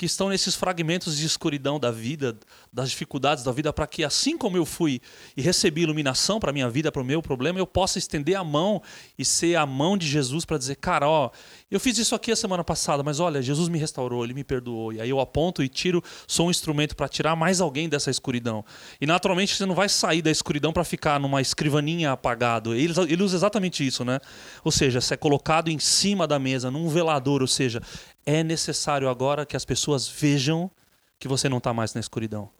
que 0.02 0.06
estão 0.06 0.28
nesses 0.28 0.56
fragmentos 0.56 1.16
de 1.16 1.24
escuridão 1.24 1.78
da 1.78 1.92
vida, 1.92 2.36
das 2.72 2.90
dificuldades 2.90 3.44
da 3.44 3.52
vida, 3.52 3.72
para 3.72 3.86
que 3.86 4.02
assim 4.02 4.36
como 4.36 4.56
eu 4.56 4.66
fui 4.66 5.00
e 5.36 5.40
recebi 5.40 5.82
iluminação 5.82 6.40
para 6.40 6.52
minha 6.52 6.68
vida, 6.68 6.90
para 6.90 7.00
o 7.00 7.04
meu 7.04 7.22
problema, 7.22 7.60
eu 7.60 7.66
possa 7.68 8.00
estender 8.00 8.34
a 8.34 8.42
mão 8.42 8.82
e 9.16 9.24
ser 9.24 9.54
a 9.54 9.64
mão 9.64 9.96
de 9.96 10.08
Jesus 10.08 10.44
para 10.44 10.58
dizer, 10.58 10.74
cara, 10.74 11.08
ó, 11.08 11.30
eu 11.70 11.78
fiz 11.78 11.96
isso 11.98 12.16
aqui 12.16 12.32
a 12.32 12.36
semana 12.36 12.64
passada, 12.64 13.00
mas 13.04 13.20
olha, 13.20 13.40
Jesus 13.40 13.68
me 13.68 13.78
restaurou, 13.78 14.24
ele 14.24 14.34
me 14.34 14.42
perdoou. 14.42 14.92
E 14.92 15.00
aí 15.00 15.08
eu 15.08 15.20
aponto 15.20 15.62
e 15.62 15.68
tiro, 15.68 16.02
sou 16.26 16.48
um 16.48 16.50
instrumento 16.50 16.96
para 16.96 17.08
tirar 17.08 17.36
mais 17.36 17.60
alguém 17.60 17.88
dessa 17.88 18.10
escuridão. 18.10 18.64
E 19.00 19.06
naturalmente 19.06 19.54
você 19.54 19.64
não 19.64 19.74
vai 19.76 19.88
sair 19.88 20.20
da 20.20 20.32
escuridão 20.32 20.72
para 20.72 20.82
ficar 20.82 21.20
numa 21.20 21.40
escrivaninha 21.40 22.10
apagado. 22.10 22.74
Ele, 22.74 22.92
ele 23.08 23.22
usa 23.22 23.36
exatamente 23.36 23.86
isso, 23.86 24.04
né? 24.04 24.18
Ou 24.64 24.72
seja, 24.72 25.00
você 25.00 25.14
é 25.14 25.16
colocado 25.16 25.68
em 25.68 25.78
cima 25.78 26.26
da 26.26 26.40
mesa, 26.40 26.72
num 26.72 26.88
velador, 26.88 27.40
ou 27.40 27.46
seja, 27.46 27.80
é 28.24 28.42
necessário 28.42 29.08
agora 29.08 29.44
que 29.44 29.56
as 29.56 29.64
pessoas 29.64 30.06
vejam 30.08 30.70
que 31.18 31.28
você 31.28 31.48
não 31.48 31.58
está 31.58 31.72
mais 31.72 31.94
na 31.94 32.00
escuridão. 32.00 32.50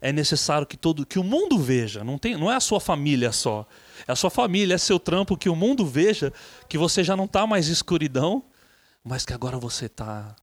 É 0.00 0.12
necessário 0.12 0.66
que 0.66 0.76
todo 0.76 1.04
que 1.04 1.18
o 1.18 1.24
mundo 1.24 1.58
veja, 1.58 2.02
não 2.02 2.16
tem, 2.16 2.36
não 2.36 2.50
é 2.50 2.56
a 2.56 2.60
sua 2.60 2.80
família 2.80 3.32
só. 3.32 3.66
É 4.06 4.12
a 4.12 4.16
sua 4.16 4.30
família, 4.30 4.74
é 4.74 4.78
seu 4.78 4.98
trampo 4.98 5.36
que 5.36 5.48
o 5.48 5.56
mundo 5.56 5.84
veja 5.84 6.32
que 6.68 6.78
você 6.78 7.04
já 7.04 7.16
não 7.16 7.26
está 7.26 7.46
mais 7.46 7.68
escuridão, 7.68 8.42
mas 9.04 9.26
que 9.26 9.32
agora 9.32 9.58
você 9.58 9.86
está 9.86 10.34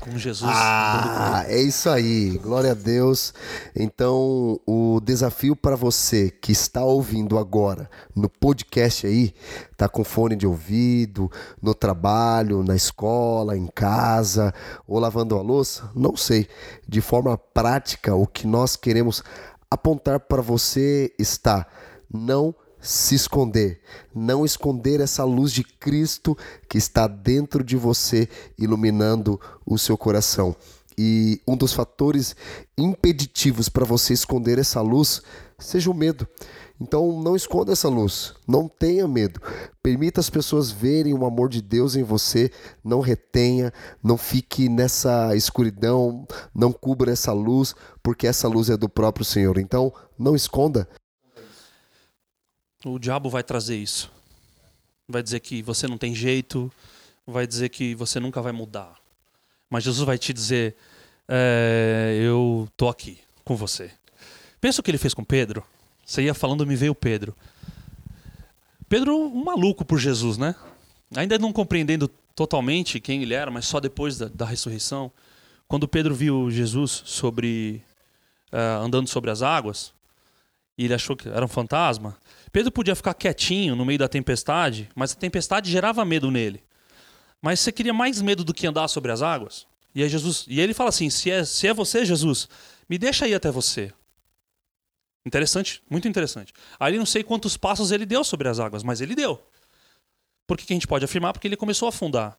com 0.00 0.16
Jesus. 0.16 0.50
Ah, 0.52 1.44
é 1.48 1.60
isso 1.60 1.88
aí. 1.88 2.38
Glória 2.38 2.72
a 2.72 2.74
Deus. 2.74 3.34
Então, 3.74 4.60
o 4.66 5.00
desafio 5.00 5.56
para 5.56 5.76
você 5.76 6.30
que 6.30 6.52
está 6.52 6.84
ouvindo 6.84 7.38
agora 7.38 7.90
no 8.14 8.28
podcast 8.28 9.06
aí, 9.06 9.34
tá 9.76 9.88
com 9.88 10.04
fone 10.04 10.36
de 10.36 10.46
ouvido, 10.46 11.30
no 11.60 11.74
trabalho, 11.74 12.62
na 12.62 12.76
escola, 12.76 13.56
em 13.56 13.66
casa, 13.66 14.54
ou 14.86 14.98
lavando 14.98 15.36
a 15.36 15.42
louça, 15.42 15.90
não 15.94 16.16
sei. 16.16 16.48
De 16.88 17.00
forma 17.00 17.36
prática, 17.36 18.14
o 18.14 18.26
que 18.26 18.46
nós 18.46 18.76
queremos 18.76 19.22
apontar 19.70 20.20
para 20.20 20.42
você 20.42 21.12
está 21.18 21.66
não 22.12 22.54
se 22.86 23.16
esconder, 23.16 23.80
não 24.14 24.44
esconder 24.44 25.00
essa 25.00 25.24
luz 25.24 25.50
de 25.50 25.64
Cristo 25.64 26.38
que 26.68 26.78
está 26.78 27.08
dentro 27.08 27.64
de 27.64 27.76
você, 27.76 28.28
iluminando 28.56 29.40
o 29.66 29.76
seu 29.76 29.98
coração. 29.98 30.54
E 30.96 31.40
um 31.46 31.56
dos 31.56 31.72
fatores 31.72 32.36
impeditivos 32.78 33.68
para 33.68 33.84
você 33.84 34.14
esconder 34.14 34.58
essa 34.58 34.80
luz 34.80 35.20
seja 35.58 35.90
o 35.90 35.94
medo. 35.94 36.28
Então 36.80 37.20
não 37.20 37.34
esconda 37.34 37.72
essa 37.72 37.88
luz, 37.88 38.34
não 38.46 38.68
tenha 38.68 39.08
medo. 39.08 39.40
Permita 39.82 40.20
as 40.20 40.30
pessoas 40.30 40.70
verem 40.70 41.12
o 41.12 41.26
amor 41.26 41.48
de 41.48 41.60
Deus 41.60 41.96
em 41.96 42.02
você, 42.02 42.50
não 42.84 43.00
retenha, 43.00 43.72
não 44.02 44.16
fique 44.16 44.68
nessa 44.68 45.34
escuridão, 45.34 46.26
não 46.54 46.72
cubra 46.72 47.10
essa 47.10 47.32
luz, 47.32 47.74
porque 48.02 48.26
essa 48.26 48.46
luz 48.46 48.70
é 48.70 48.76
do 48.76 48.88
próprio 48.88 49.24
Senhor. 49.24 49.58
Então 49.58 49.92
não 50.18 50.36
esconda, 50.36 50.88
o 52.86 52.98
diabo 52.98 53.28
vai 53.28 53.42
trazer 53.42 53.76
isso. 53.76 54.10
Vai 55.08 55.22
dizer 55.22 55.40
que 55.40 55.60
você 55.62 55.88
não 55.88 55.98
tem 55.98 56.14
jeito, 56.14 56.72
vai 57.26 57.46
dizer 57.46 57.68
que 57.68 57.94
você 57.94 58.20
nunca 58.20 58.40
vai 58.40 58.52
mudar. 58.52 58.94
Mas 59.68 59.84
Jesus 59.84 60.06
vai 60.06 60.16
te 60.16 60.32
dizer: 60.32 60.76
é, 61.28 62.20
Eu 62.22 62.68
tô 62.76 62.88
aqui 62.88 63.18
com 63.44 63.56
você. 63.56 63.90
Pensa 64.60 64.80
o 64.80 64.84
que 64.84 64.90
ele 64.90 64.98
fez 64.98 65.12
com 65.12 65.24
Pedro. 65.24 65.64
Você 66.04 66.22
ia 66.22 66.34
falando, 66.34 66.64
me 66.64 66.76
veio 66.76 66.94
Pedro. 66.94 67.34
Pedro, 68.88 69.16
um 69.16 69.44
maluco 69.44 69.84
por 69.84 69.98
Jesus, 69.98 70.38
né? 70.38 70.54
Ainda 71.16 71.36
não 71.38 71.52
compreendendo 71.52 72.08
totalmente 72.34 73.00
quem 73.00 73.22
ele 73.22 73.34
era, 73.34 73.50
mas 73.50 73.66
só 73.66 73.80
depois 73.80 74.16
da, 74.16 74.28
da 74.28 74.44
ressurreição. 74.44 75.10
Quando 75.66 75.88
Pedro 75.88 76.14
viu 76.14 76.48
Jesus 76.48 77.02
sobre 77.04 77.82
uh, 78.52 78.84
andando 78.84 79.08
sobre 79.08 79.30
as 79.30 79.42
águas, 79.42 79.92
e 80.78 80.84
ele 80.84 80.94
achou 80.94 81.16
que 81.16 81.28
era 81.28 81.44
um 81.44 81.48
fantasma, 81.48 82.16
Pedro 82.56 82.72
podia 82.72 82.96
ficar 82.96 83.12
quietinho 83.12 83.76
no 83.76 83.84
meio 83.84 83.98
da 83.98 84.08
tempestade, 84.08 84.88
mas 84.94 85.12
a 85.12 85.14
tempestade 85.14 85.70
gerava 85.70 86.02
medo 86.06 86.30
nele. 86.30 86.64
Mas 87.38 87.60
você 87.60 87.70
queria 87.70 87.92
mais 87.92 88.22
medo 88.22 88.42
do 88.42 88.54
que 88.54 88.66
andar 88.66 88.88
sobre 88.88 89.12
as 89.12 89.20
águas? 89.20 89.66
E 89.94 90.02
aí 90.02 90.08
Jesus, 90.08 90.46
e 90.48 90.58
ele 90.58 90.72
fala 90.72 90.88
assim: 90.88 91.10
se 91.10 91.30
é, 91.30 91.44
se 91.44 91.68
é 91.68 91.74
você, 91.74 92.02
Jesus, 92.02 92.48
me 92.88 92.96
deixa 92.96 93.28
ir 93.28 93.34
até 93.34 93.50
você. 93.50 93.92
Interessante, 95.26 95.82
muito 95.90 96.08
interessante. 96.08 96.54
Aí 96.80 96.96
não 96.96 97.04
sei 97.04 97.22
quantos 97.22 97.58
passos 97.58 97.90
ele 97.90 98.06
deu 98.06 98.24
sobre 98.24 98.48
as 98.48 98.58
águas, 98.58 98.82
mas 98.82 99.02
ele 99.02 99.14
deu. 99.14 99.38
Por 100.46 100.56
que, 100.56 100.64
que 100.64 100.72
a 100.72 100.76
gente 100.76 100.86
pode 100.86 101.04
afirmar? 101.04 101.34
Porque 101.34 101.46
ele 101.46 101.58
começou 101.58 101.84
a 101.84 101.90
afundar. 101.90 102.38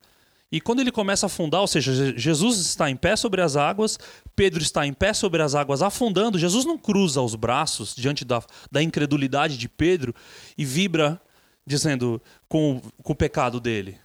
E 0.51 0.61
quando 0.61 0.79
ele 0.79 0.91
começa 0.91 1.25
a 1.25 1.27
afundar, 1.27 1.59
ou 1.59 1.67
seja, 1.67 2.17
Jesus 2.17 2.57
está 2.59 2.89
em 2.89 2.95
pé 2.95 3.15
sobre 3.17 3.41
as 3.41 3.57
águas, 3.57 3.99
Pedro 4.35 4.61
está 4.61 4.87
em 4.87 4.93
pé 4.93 5.13
sobre 5.13 5.41
as 5.41 5.55
águas 5.55 5.81
afundando, 5.81 6.39
Jesus 6.39 6.63
não 6.63 6.77
cruza 6.77 7.21
os 7.21 7.35
braços 7.35 7.93
diante 7.93 8.23
da, 8.23 8.41
da 8.71 8.81
incredulidade 8.81 9.57
de 9.57 9.67
Pedro 9.67 10.15
e 10.57 10.63
vibra 10.63 11.21
dizendo 11.65 12.21
com, 12.47 12.81
com 13.03 13.11
o 13.11 13.15
pecado 13.15 13.59
dele. 13.59 13.97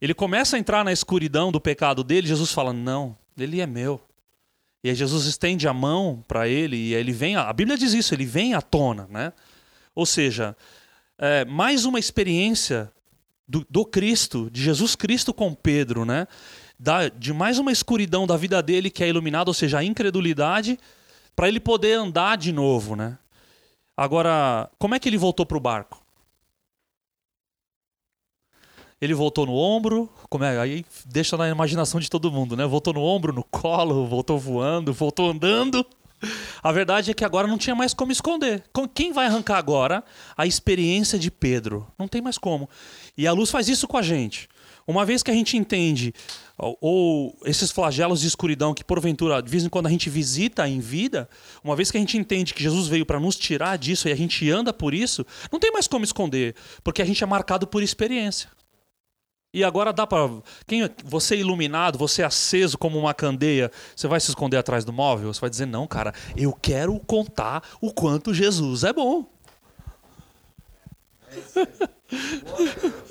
Ele 0.00 0.12
começa 0.12 0.56
a 0.56 0.58
entrar 0.58 0.84
na 0.84 0.92
escuridão 0.92 1.52
do 1.52 1.60
pecado 1.60 2.02
dele, 2.02 2.26
Jesus 2.26 2.50
fala: 2.50 2.72
Não, 2.72 3.16
ele 3.38 3.60
é 3.60 3.66
meu. 3.66 4.00
E 4.82 4.88
aí 4.88 4.94
Jesus 4.94 5.26
estende 5.26 5.68
a 5.68 5.74
mão 5.74 6.24
para 6.26 6.48
ele 6.48 6.76
e 6.76 6.94
ele 6.94 7.12
vem. 7.12 7.36
A 7.36 7.52
Bíblia 7.52 7.76
diz 7.76 7.92
isso, 7.92 8.14
ele 8.14 8.24
vem 8.24 8.54
à 8.54 8.62
tona, 8.62 9.06
né? 9.10 9.32
Ou 9.94 10.06
seja, 10.06 10.56
é, 11.18 11.44
mais 11.44 11.84
uma 11.84 11.98
experiência 11.98 12.90
do, 13.50 13.66
do 13.68 13.84
Cristo, 13.84 14.48
de 14.50 14.62
Jesus 14.62 14.94
Cristo 14.94 15.34
com 15.34 15.52
Pedro, 15.52 16.04
né? 16.04 16.28
Da, 16.78 17.08
de 17.08 17.32
mais 17.32 17.58
uma 17.58 17.72
escuridão 17.72 18.26
da 18.26 18.36
vida 18.36 18.62
dele 18.62 18.90
que 18.90 19.02
é 19.02 19.08
iluminada, 19.08 19.50
ou 19.50 19.54
seja, 19.54 19.78
a 19.78 19.84
incredulidade, 19.84 20.78
para 21.34 21.48
ele 21.48 21.58
poder 21.58 21.94
andar 21.94 22.36
de 22.36 22.52
novo, 22.52 22.94
né? 22.94 23.18
Agora, 23.96 24.70
como 24.78 24.94
é 24.94 25.00
que 25.00 25.08
ele 25.08 25.18
voltou 25.18 25.44
para 25.44 25.56
o 25.56 25.60
barco? 25.60 26.00
Ele 29.00 29.14
voltou 29.14 29.46
no 29.46 29.54
ombro, 29.54 30.08
como 30.28 30.44
é? 30.44 30.58
Aí 30.58 30.84
deixa 31.04 31.36
na 31.36 31.48
imaginação 31.48 31.98
de 31.98 32.08
todo 32.08 32.30
mundo, 32.30 32.56
né? 32.56 32.64
Voltou 32.66 32.94
no 32.94 33.02
ombro, 33.02 33.32
no 33.32 33.42
colo, 33.42 34.06
voltou 34.06 34.38
voando, 34.38 34.92
voltou 34.92 35.28
andando. 35.28 35.84
A 36.62 36.70
verdade 36.70 37.10
é 37.10 37.14
que 37.14 37.24
agora 37.24 37.48
não 37.48 37.58
tinha 37.58 37.74
mais 37.74 37.94
como 37.94 38.12
esconder. 38.12 38.62
Quem 38.94 39.12
vai 39.12 39.26
arrancar 39.26 39.56
agora 39.56 40.04
a 40.36 40.46
experiência 40.46 41.18
de 41.18 41.30
Pedro? 41.30 41.86
Não 41.98 42.06
tem 42.06 42.20
mais 42.20 42.36
como. 42.36 42.68
E 43.16 43.26
a 43.26 43.32
luz 43.32 43.50
faz 43.50 43.68
isso 43.68 43.86
com 43.86 43.96
a 43.96 44.02
gente. 44.02 44.48
Uma 44.86 45.04
vez 45.04 45.22
que 45.22 45.30
a 45.30 45.34
gente 45.34 45.56
entende, 45.56 46.12
ou, 46.58 47.36
esses 47.44 47.70
flagelos 47.70 48.20
de 48.20 48.26
escuridão 48.26 48.74
que 48.74 48.82
porventura, 48.82 49.40
de 49.40 49.50
vez 49.50 49.64
em 49.64 49.68
quando 49.68 49.86
a 49.86 49.90
gente 49.90 50.10
visita 50.10 50.68
em 50.68 50.80
vida, 50.80 51.28
uma 51.62 51.76
vez 51.76 51.90
que 51.90 51.96
a 51.96 52.00
gente 52.00 52.18
entende 52.18 52.52
que 52.52 52.62
Jesus 52.62 52.88
veio 52.88 53.06
para 53.06 53.20
nos 53.20 53.36
tirar 53.36 53.78
disso 53.78 54.08
e 54.08 54.12
a 54.12 54.16
gente 54.16 54.50
anda 54.50 54.72
por 54.72 54.92
isso, 54.92 55.24
não 55.52 55.60
tem 55.60 55.70
mais 55.70 55.86
como 55.86 56.04
esconder, 56.04 56.54
porque 56.82 57.02
a 57.02 57.04
gente 57.04 57.22
é 57.22 57.26
marcado 57.26 57.66
por 57.66 57.82
experiência. 57.82 58.48
E 59.52 59.64
agora 59.64 59.92
dá 59.92 60.06
para 60.06 60.28
quem 60.64 60.88
você 61.04 61.34
é 61.34 61.38
iluminado, 61.38 61.98
você 61.98 62.22
é 62.22 62.24
aceso 62.24 62.78
como 62.78 62.96
uma 62.96 63.12
candeia, 63.12 63.70
você 63.96 64.06
vai 64.06 64.20
se 64.20 64.28
esconder 64.28 64.56
atrás 64.56 64.84
do 64.84 64.92
móvel? 64.92 65.32
Você 65.32 65.40
vai 65.40 65.50
dizer 65.50 65.66
não, 65.66 65.88
cara, 65.88 66.14
eu 66.36 66.52
quero 66.52 66.98
contar 67.00 67.62
o 67.80 67.92
quanto 67.92 68.32
Jesus 68.32 68.84
é 68.84 68.92
bom. 68.92 69.26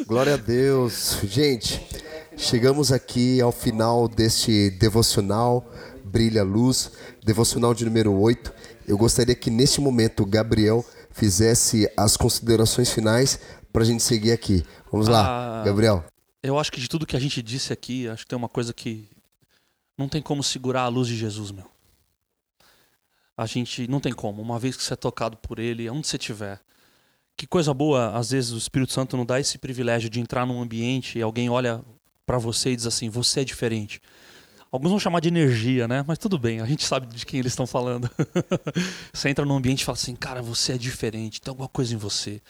Glória 0.05 0.33
a 0.33 0.37
Deus. 0.37 1.19
Gente, 1.23 1.85
chegamos 2.37 2.91
aqui 2.91 3.39
ao 3.41 3.51
final 3.51 4.07
deste 4.07 4.69
devocional 4.71 5.69
Brilha 6.03 6.43
Luz, 6.43 6.91
devocional 7.23 7.73
de 7.73 7.85
número 7.85 8.13
8. 8.13 8.53
Eu 8.87 8.97
gostaria 8.97 9.35
que 9.35 9.49
neste 9.49 9.79
momento 9.79 10.23
o 10.23 10.25
Gabriel 10.25 10.83
fizesse 11.11 11.91
as 11.95 12.17
considerações 12.17 12.91
finais 12.91 13.39
para 13.71 13.83
a 13.83 13.85
gente 13.85 14.01
seguir 14.01 14.31
aqui. 14.31 14.65
Vamos 14.91 15.07
lá, 15.07 15.61
ah, 15.61 15.63
Gabriel. 15.63 16.03
eu 16.41 16.57
acho 16.57 16.71
que 16.71 16.79
de 16.79 16.87
tudo 16.87 17.05
que 17.05 17.15
a 17.15 17.19
gente 17.19 17.41
disse 17.41 17.71
aqui, 17.71 18.07
acho 18.07 18.23
que 18.23 18.29
tem 18.29 18.37
uma 18.37 18.49
coisa 18.49 18.73
que 18.73 19.07
não 19.97 20.09
tem 20.09 20.21
como 20.21 20.41
segurar 20.41 20.83
a 20.83 20.87
luz 20.87 21.07
de 21.07 21.15
Jesus, 21.15 21.51
meu. 21.51 21.69
A 23.37 23.45
gente 23.45 23.87
não 23.87 23.99
tem 23.99 24.11
como. 24.11 24.41
Uma 24.41 24.57
vez 24.57 24.75
que 24.75 24.83
você 24.83 24.93
é 24.93 24.97
tocado 24.97 25.37
por 25.37 25.59
Ele, 25.59 25.89
onde 25.89 26.07
você 26.07 26.17
estiver. 26.17 26.59
Que 27.39 27.47
coisa 27.47 27.73
boa, 27.73 28.17
às 28.17 28.31
vezes 28.31 28.51
o 28.51 28.57
Espírito 28.57 28.91
Santo 28.91 29.15
não 29.15 29.25
dá 29.25 29.39
esse 29.39 29.57
privilégio 29.57 30.09
de 30.09 30.19
entrar 30.19 30.45
num 30.45 30.61
ambiente 30.61 31.17
e 31.17 31.21
alguém 31.21 31.49
olha 31.49 31.81
para 32.25 32.37
você 32.37 32.71
e 32.71 32.75
diz 32.75 32.85
assim: 32.85 33.07
você 33.07 33.39
é 33.39 33.43
diferente. 33.45 34.01
Alguns 34.69 34.89
vão 34.89 34.99
chamar 34.99 35.21
de 35.21 35.29
energia, 35.29 35.87
né? 35.87 36.03
Mas 36.05 36.17
tudo 36.17 36.37
bem, 36.37 36.59
a 36.59 36.65
gente 36.65 36.83
sabe 36.83 37.07
de 37.07 37.25
quem 37.25 37.39
eles 37.39 37.53
estão 37.53 37.65
falando. 37.65 38.11
você 39.13 39.29
entra 39.29 39.45
num 39.45 39.55
ambiente 39.55 39.83
e 39.83 39.85
fala 39.85 39.97
assim: 39.97 40.17
cara, 40.17 40.41
você 40.41 40.73
é 40.73 40.77
diferente, 40.77 41.39
tem 41.39 41.49
alguma 41.49 41.69
coisa 41.69 41.93
em 41.93 41.97
você. 41.97 42.41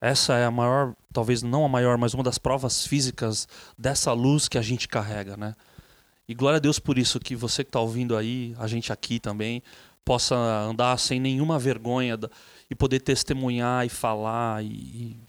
Essa 0.00 0.34
é 0.34 0.44
a 0.44 0.52
maior, 0.52 0.94
talvez 1.12 1.42
não 1.42 1.64
a 1.64 1.68
maior, 1.68 1.98
mas 1.98 2.14
uma 2.14 2.22
das 2.22 2.38
provas 2.38 2.86
físicas 2.86 3.48
dessa 3.76 4.12
luz 4.12 4.46
que 4.46 4.56
a 4.56 4.62
gente 4.62 4.86
carrega, 4.86 5.36
né? 5.36 5.52
E 6.28 6.32
glória 6.32 6.58
a 6.58 6.60
Deus 6.60 6.78
por 6.78 6.96
isso, 6.96 7.18
que 7.18 7.34
você 7.34 7.64
que 7.64 7.70
está 7.70 7.80
ouvindo 7.80 8.16
aí, 8.16 8.54
a 8.56 8.68
gente 8.68 8.92
aqui 8.92 9.18
também, 9.18 9.64
possa 10.04 10.36
andar 10.36 10.96
sem 10.96 11.18
nenhuma 11.18 11.58
vergonha 11.58 12.16
e 12.70 12.74
poder 12.74 13.00
testemunhar 13.00 13.86
e 13.86 13.88
falar 13.88 14.62
e, 14.62 14.68
e 14.68 15.20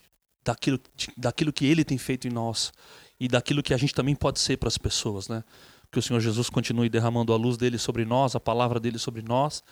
daquilo, 0.44 0.80
daquilo 1.18 1.54
que 1.54 1.66
Ele 1.66 1.84
tem 1.84 1.98
feito 1.98 2.28
em 2.28 2.32
nós 2.32 2.72
e 3.20 3.28
daquilo 3.28 3.62
que 3.62 3.74
a 3.74 3.78
gente 3.78 3.94
também 3.94 4.16
pode 4.16 4.40
ser 4.40 4.58
para 4.58 4.68
as 4.68 4.78
pessoas, 4.78 5.28
né? 5.28 5.44
Que 5.92 6.00
o 6.00 6.02
Senhor 6.02 6.20
Jesus 6.20 6.50
continue 6.50 6.90
derramando 6.90 7.34
a 7.34 7.36
luz 7.36 7.58
dele 7.58 7.78
sobre 7.78 8.06
nós, 8.06 8.36
a 8.36 8.40
palavra 8.40 8.80
dele 8.80 9.00
sobre 9.00 9.22
nós, 9.22 9.64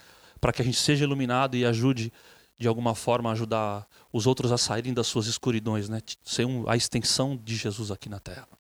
para 0.41 0.51
que 0.51 0.62
a 0.62 0.65
gente 0.65 0.77
seja 0.77 1.06
iluminado 1.06 1.56
e 1.56 1.65
ajude 1.65 2.12
de 2.60 2.67
alguma 2.67 2.95
forma 2.95 3.30
a 3.30 3.34
ajudar 3.34 3.88
os 4.12 4.25
outros 4.25 4.51
a 4.51 4.58
saírem 4.58 4.93
das 4.93 5.08
suas 5.08 5.27
escuridões, 5.27 5.88
né? 5.88 6.01
Ser 6.23 6.45
um, 6.45 6.67
a 6.67 6.75
extensão 6.75 7.38
de 7.38 7.56
Jesus 7.56 7.91
aqui 7.91 8.10
na 8.10 8.19
Terra. 8.19 8.56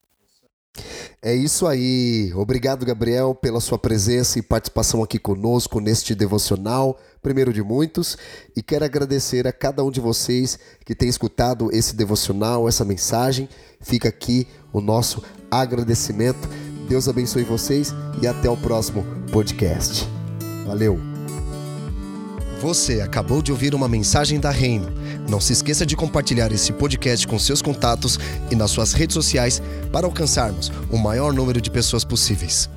É 1.21 1.33
isso 1.33 1.67
aí. 1.67 2.31
Obrigado, 2.35 2.85
Gabriel, 2.85 3.35
pela 3.35 3.59
sua 3.59 3.77
presença 3.77 4.39
e 4.39 4.41
participação 4.41 5.03
aqui 5.03 5.19
conosco 5.19 5.79
neste 5.79 6.13
devocional, 6.15 6.97
primeiro 7.21 7.51
de 7.51 7.63
muitos. 7.63 8.17
E 8.55 8.61
quero 8.61 8.85
agradecer 8.85 9.47
a 9.47 9.51
cada 9.51 9.83
um 9.83 9.91
de 9.91 9.99
vocês 9.99 10.57
que 10.85 10.95
tem 10.95 11.09
escutado 11.09 11.69
esse 11.71 11.95
devocional, 11.95 12.67
essa 12.67 12.85
mensagem. 12.85 13.49
Fica 13.81 14.09
aqui 14.09 14.47
o 14.71 14.79
nosso 14.79 15.23
agradecimento. 15.49 16.47
Deus 16.87 17.07
abençoe 17.07 17.43
vocês 17.43 17.93
e 18.21 18.27
até 18.27 18.49
o 18.49 18.57
próximo 18.57 19.05
podcast. 19.31 20.07
Valeu! 20.65 21.17
Você 22.61 23.01
acabou 23.01 23.41
de 23.41 23.51
ouvir 23.51 23.75
uma 23.75 23.87
mensagem 23.87 24.39
da 24.39 24.49
Reino. 24.49 24.87
Não 25.27 25.41
se 25.41 25.53
esqueça 25.53 25.85
de 25.85 25.95
compartilhar 25.95 26.51
esse 26.51 26.71
podcast 26.71 27.27
com 27.27 27.37
seus 27.37 27.61
contatos 27.61 28.17
e 28.49 28.55
nas 28.55 28.71
suas 28.71 28.93
redes 28.93 29.13
sociais 29.13 29.61
para 29.91 30.05
alcançarmos 30.05 30.71
o 30.89 30.97
maior 30.97 31.33
número 31.33 31.59
de 31.59 31.69
pessoas 31.69 32.05
possíveis. 32.05 32.69